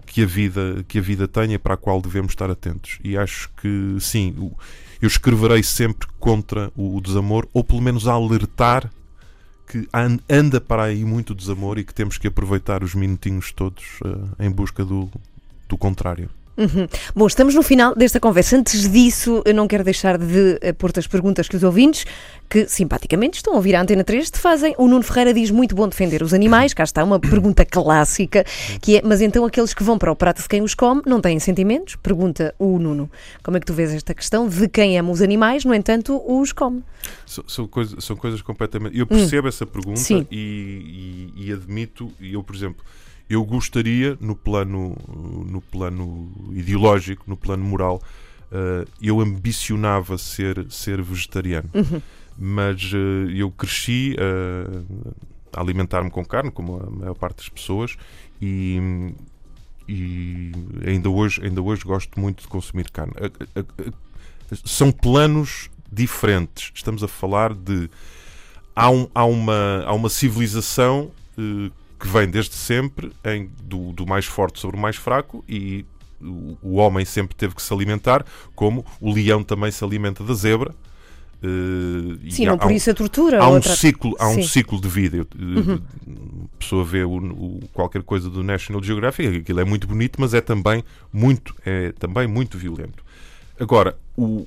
[0.06, 2.98] que, a vida, que a vida tenha para a qual devemos estar atentos.
[3.02, 4.52] E acho que sim,
[5.00, 8.90] eu escreverei sempre contra o, o desamor, ou pelo menos a alertar
[9.66, 9.88] que
[10.28, 14.50] anda para aí muito desamor e que temos que aproveitar os minutinhos todos uh, em
[14.50, 15.10] busca do,
[15.68, 16.30] do contrário.
[16.56, 16.88] Uhum.
[17.14, 18.56] Bom, estamos no final desta conversa.
[18.56, 22.06] Antes disso, eu não quero deixar de uh, pôr-te as perguntas que os ouvintes,
[22.48, 24.74] que simpaticamente estão a ouvir a Antena 3, te fazem.
[24.78, 26.72] O Nuno Ferreira diz muito bom defender os animais.
[26.72, 28.44] Cá está uma pergunta clássica,
[28.80, 31.20] que é: mas então aqueles que vão para o prato de quem os come não
[31.20, 31.96] têm sentimentos?
[31.96, 33.10] Pergunta o Nuno.
[33.42, 36.52] Como é que tu vês esta questão de quem ama os animais, no entanto, os
[36.52, 36.82] come?
[37.26, 38.98] São, são, coisa, são coisas completamente.
[38.98, 39.48] Eu percebo hum.
[39.48, 40.00] essa pergunta
[40.30, 42.82] e, e, e admito, eu, por exemplo
[43.28, 44.96] eu gostaria, no plano,
[45.46, 48.00] no plano ideológico, no plano moral,
[48.52, 51.68] uh, eu ambicionava ser, ser vegetariano.
[51.74, 52.00] Uhum.
[52.38, 55.14] Mas uh, eu cresci uh,
[55.52, 57.96] a alimentar-me com carne, como a maior parte das pessoas,
[58.40, 59.12] e,
[59.88, 60.52] e
[60.86, 63.14] ainda, hoje, ainda hoje gosto muito de consumir carne.
[64.64, 66.70] são planos diferentes.
[66.74, 67.90] Estamos a falar de.
[68.74, 71.10] Há, um, há, uma, há uma civilização
[71.98, 75.84] que vem desde sempre em, do, do mais forte sobre o mais fraco e
[76.20, 78.24] o, o homem sempre teve que se alimentar,
[78.54, 80.74] como o leão também se alimenta da zebra.
[81.42, 83.42] Uh, Sim, não por isso a tortura.
[83.42, 83.70] Há, outra...
[83.70, 85.18] um, ciclo, há um ciclo de vida.
[85.18, 85.80] Eu, uhum.
[86.54, 90.32] A pessoa vê o, o, qualquer coisa do National Geographic, aquilo é muito bonito, mas
[90.32, 90.82] é também
[91.12, 93.04] muito, é também muito violento.
[93.60, 94.46] Agora, o,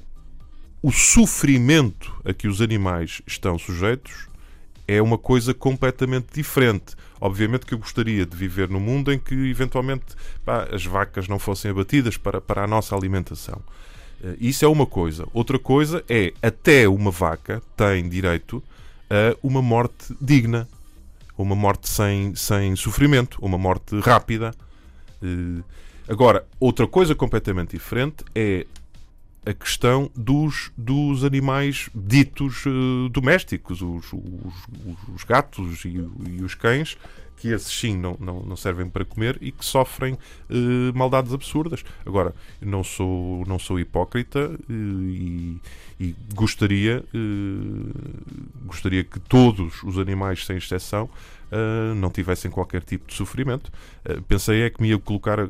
[0.82, 4.28] o sofrimento a que os animais estão sujeitos
[4.88, 6.96] é uma coisa completamente diferente.
[7.22, 10.06] Obviamente que eu gostaria de viver num mundo em que, eventualmente,
[10.46, 13.62] pá, as vacas não fossem abatidas para, para a nossa alimentação.
[14.22, 15.28] Uh, isso é uma coisa.
[15.34, 18.64] Outra coisa é, até uma vaca tem direito
[19.10, 20.68] a uma morte digna,
[21.38, 24.54] uma morte sem, sem sofrimento, uma morte rápida.
[25.22, 25.64] Uh,
[26.08, 28.66] agora, outra coisa completamente diferente é
[29.46, 34.54] a questão dos, dos animais ditos uh, domésticos, os, os,
[35.16, 35.90] os gatos e,
[36.28, 36.98] e, os cães,
[37.38, 40.18] que esses sim não, não, não servem para comer e que sofrem uh,
[40.94, 41.84] maldades absurdas.
[42.06, 45.58] Agora, não sou, não sou hipócrita uh, e,
[46.00, 47.04] e, gostaria,
[48.66, 51.10] gostaria que todos os animais, sem exceção,
[51.52, 53.72] uh, não tivessem qualquer tipo de sofrimento.
[54.08, 55.48] Uh, pensei é que me ia colocar, uh,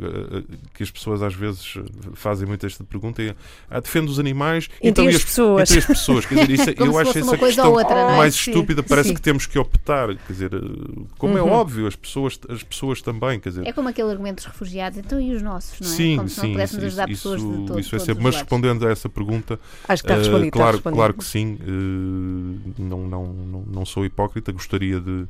[0.73, 1.75] que as pessoas às vezes
[2.13, 3.35] fazem muito esta pergunta, e,
[3.69, 5.61] ah, defende os animais, entre então as e as pessoas.
[5.69, 6.25] Entre as pessoas.
[6.25, 8.17] Quer dizer, isso, é- eu acho essa uma coisa questão ou outra, não é?
[8.17, 8.51] mais Sim.
[8.51, 8.83] estúpida.
[8.83, 9.15] Parece Sim.
[9.15, 10.51] que temos que optar, quer dizer,
[11.17, 11.51] como é Uhum.
[11.51, 13.67] óbvio, as pessoas, as pessoas também, quer dizer.
[13.67, 15.91] É como aquele argumento dos refugiados, então e os nossos, não é?
[15.95, 18.05] Sim, como se não sim, pudéssemos isso, ajudar isso, pessoas de todo, isso é todos
[18.05, 18.23] sempre.
[18.23, 20.47] Mas respondendo a essa pergunta, Acho que está eh, respondido.
[20.47, 20.97] está claro, respondido.
[20.97, 21.57] claro que sim.
[21.61, 25.25] eh, não, não, não, não sou hipócrita, gostaria de,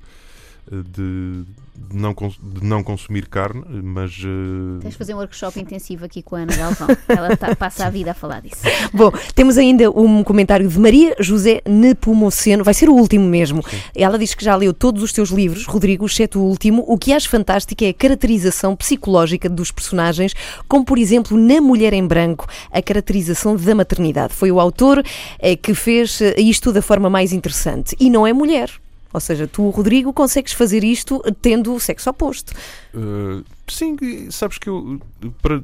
[0.72, 1.43] de,
[1.91, 4.11] de não, de não consumir carne, mas.
[4.24, 6.88] eh, Tens de fazer um workshop intensivo aqui com a Ana Galvão.
[7.07, 8.61] Ela tá- passa a vida a falar disso.
[8.93, 13.63] Bom, temos ainda um comentário de Maria José Nepomuceno, vai ser o último mesmo.
[13.95, 16.84] Ela diz que já leu todos os teus livros, Rodrigo, exceto o último.
[16.88, 20.34] O que acho fantástico é a caracterização psicológica dos personagens,
[20.67, 24.34] como por exemplo na Mulher em Branco, a caracterização da maternidade.
[24.34, 25.03] Foi o autor
[25.39, 27.95] eh, que fez eh, isto da forma mais interessante.
[27.99, 28.70] E não é mulher.
[29.14, 32.53] Ou seja, tu, Rodrigo, consegues fazer isto tendo o sexo oposto.
[32.93, 33.97] Uh, sim,
[34.30, 35.01] sabes que eu,
[35.41, 35.64] para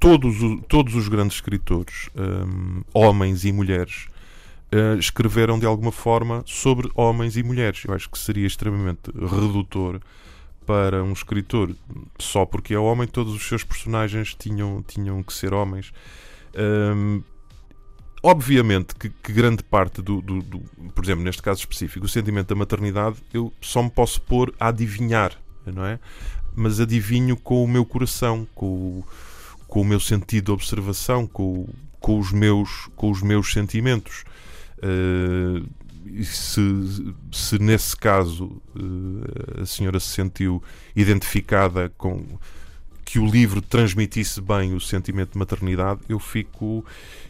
[0.00, 0.36] todos,
[0.68, 4.06] todos os grandes escritores, um, homens e mulheres,
[4.72, 7.84] uh, escreveram de alguma forma sobre homens e mulheres.
[7.86, 10.00] Eu acho que seria extremamente redutor
[10.66, 11.74] para um escritor,
[12.18, 15.92] só porque é homem, todos os seus personagens tinham, tinham que ser homens.
[16.56, 17.22] Um,
[18.22, 20.60] obviamente que, que grande parte do, do- do-
[20.94, 24.68] por exemplo, neste caso específico, o sentimento da maternidade, eu só me posso pôr a
[24.68, 25.32] adivinhar,
[25.66, 25.98] não é?
[26.54, 29.04] Mas adivinho com o meu coração, com o,
[29.66, 31.66] com o meu sentido de observação, com,
[31.98, 34.24] com os, meus, com os meus sentimentos.
[36.06, 40.62] E se, se nesse caso eh, a senhora se sentiu
[40.94, 42.22] identificada com
[43.12, 46.82] que o livro transmitisse bem o sentimento de maternidade, eu fico,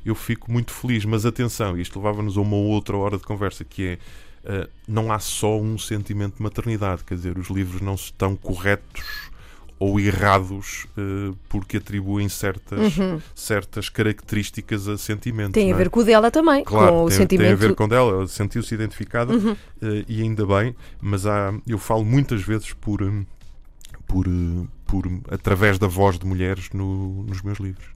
[0.07, 1.05] eu fico muito feliz.
[1.05, 3.99] Mas atenção, isto levava-nos a uma outra hora de conversa, que
[4.45, 8.37] é uh, não há só um sentimento de maternidade, quer dizer, os livros não estão
[8.37, 9.28] corretos
[9.76, 12.95] ou errados uh, porque atribuem certas,
[13.35, 15.55] certas características a sentimentos.
[15.55, 15.76] Tem a é?
[15.76, 17.47] ver com o dela também, Claro, com o tem, sentimento.
[17.47, 21.76] tem a ver com dela, ela sentiu-se identificada eh, e ainda bem, mas há, eu
[21.76, 23.26] falo muitas vezes por, hum,
[24.07, 24.28] por,
[24.93, 27.86] por através da voz de mulheres no- nos meus livros.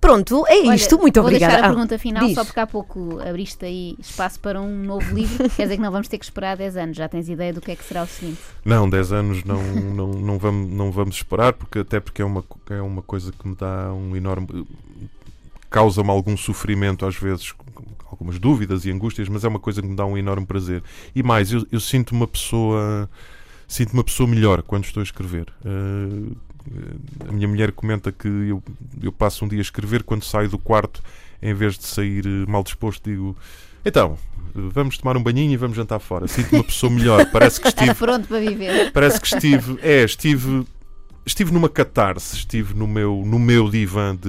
[0.00, 0.96] Pronto, é Olha, isto.
[0.96, 1.54] Muito vou obrigada.
[1.54, 2.34] deixar a Ah, pergunta final, diz.
[2.36, 5.48] só porque há pouco abriste aí espaço para um novo livro.
[5.50, 6.96] Quer dizer que não vamos ter que esperar 10 anos.
[6.96, 8.38] Já tens ideia do que é que será o seguinte?
[8.64, 12.44] Não, 10 anos não, não, não, vamos, não vamos esperar, porque até porque é uma,
[12.70, 14.46] é uma coisa que me dá um enorme.
[15.68, 17.52] causa-me algum sofrimento às vezes,
[18.08, 20.82] algumas dúvidas e angústias, mas é uma coisa que me dá um enorme prazer.
[21.16, 23.10] E mais, eu, eu sinto uma pessoa.
[23.66, 25.46] Sinto uma pessoa melhor quando estou a escrever.
[25.64, 26.36] Eh,
[27.28, 28.62] a minha mulher comenta que eu,
[29.02, 31.02] eu passo um dia a escrever quando saio do quarto,
[31.40, 33.36] em vez de sair eh, mal disposto, digo.
[33.84, 34.18] Então,
[34.54, 36.26] vamos tomar um banhinho e vamos jantar fora.
[36.26, 37.26] Sinto uma pessoa melhor.
[37.30, 38.90] Parece que estive Estás pronto para viver?
[38.92, 40.66] Parece que estive, é, estive,
[41.26, 44.28] estive numa catarse, estive no meu, no meu divã de.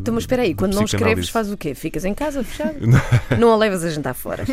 [0.00, 1.74] Então, mas espera aí, quando não escreves, faz o quê?
[1.74, 2.76] Ficas em casa fechado?
[3.38, 4.44] não a levas a jantar fora.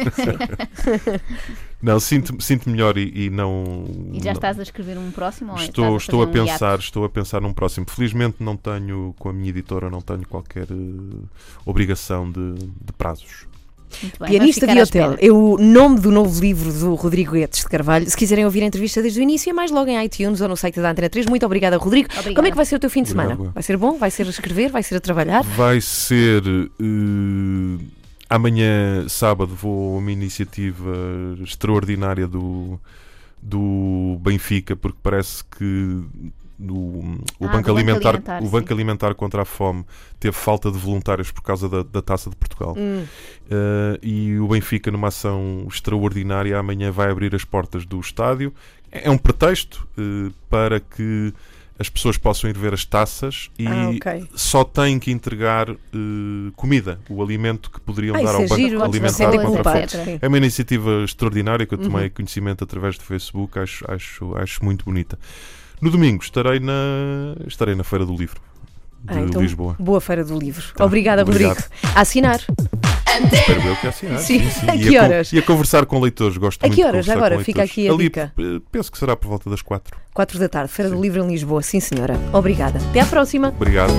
[1.82, 3.86] Não, sinto, sinto melhor e, e não.
[4.14, 5.52] E já não- estás a escrever um próximo?
[5.52, 6.84] Ou Estou, estás estou a um pensar, hiato?
[6.84, 7.86] estou a pensar num próximo.
[7.90, 11.26] Felizmente não tenho, com a minha editora, não tenho qualquer eh,
[11.66, 13.46] obrigação de, de prazos.
[14.20, 18.10] Bem, Pianista de Hotel é o nome do novo livro do Rodrigo Guedes de Carvalho.
[18.10, 20.58] Se quiserem ouvir a entrevista desde o início, é mais logo em iTunes ou no
[20.58, 21.26] site da Antena 3.
[21.28, 22.10] Muito obrigada, Rodrigo.
[22.12, 22.36] Obrigada.
[22.36, 23.34] Como é que vai ser o teu fim de semana?
[23.34, 23.54] Obrigado.
[23.54, 23.98] Vai ser bom?
[23.98, 24.70] Vai ser a escrever?
[24.72, 25.44] Vai ser a trabalhar?
[25.44, 26.44] Vai ser.
[26.46, 27.84] eh,
[28.30, 30.96] amanhã, sábado, vou a uma iniciativa
[31.44, 32.80] extraordinária do,
[33.42, 36.02] do Benfica, porque parece que
[36.64, 38.52] do, o, Ah, Banco Alimentar, Alimentar, o sim.
[38.52, 39.86] Banco Alimentar contra a Fome
[40.20, 42.76] teve falta de voluntários por causa da, da Taça de Portugal.
[42.78, 43.04] Hum.
[43.52, 48.54] Eh, e o Benfica, numa ação extraordinária, amanhã vai abrir as portas do estádio.
[48.92, 51.34] É um pretexto eh, para que
[51.80, 54.28] as pessoas possam ir ver as taças e Ah, ok.
[54.36, 55.76] só têm que entregar eh,
[56.56, 58.84] comida, o alimento que poderiam Ah, dar isso ao é Banco giro.
[58.84, 60.20] Alimentar Alimentar contra a Fome.
[60.22, 62.10] É uma iniciativa extraordinária que eu tomei Uhum.
[62.12, 65.18] conhecimento através do Facebook, acho, acho, acho muito bonita.
[65.84, 68.40] No domingo estarei na, estarei na Feira do Livro
[69.04, 69.76] de Ah, então, Lisboa.
[69.78, 70.64] Boa Feira do Livro.
[70.74, 71.58] Tá, Obrigada, obrigado.
[71.58, 71.76] Rodrigo.
[71.94, 72.40] A assinar.
[73.34, 74.20] Espero eu que assinar.
[74.20, 74.42] Sim.
[74.66, 75.34] A E que a con- horas?
[75.34, 76.38] E a conversar com leitores.
[76.38, 77.10] Gosto A muito que de horas?
[77.10, 78.34] Agora, fica aqui a Ali, dica.
[78.40, 79.98] eh, Penso que será por volta das quatro.
[80.14, 80.72] Quatro da tarde.
[80.72, 81.02] Feira do Sim.
[81.02, 81.62] Livro em Lisboa.
[81.62, 82.18] Sim, senhora.
[82.32, 82.80] Obrigada.
[82.90, 83.50] Até à próxima.
[83.50, 83.92] Obrigado.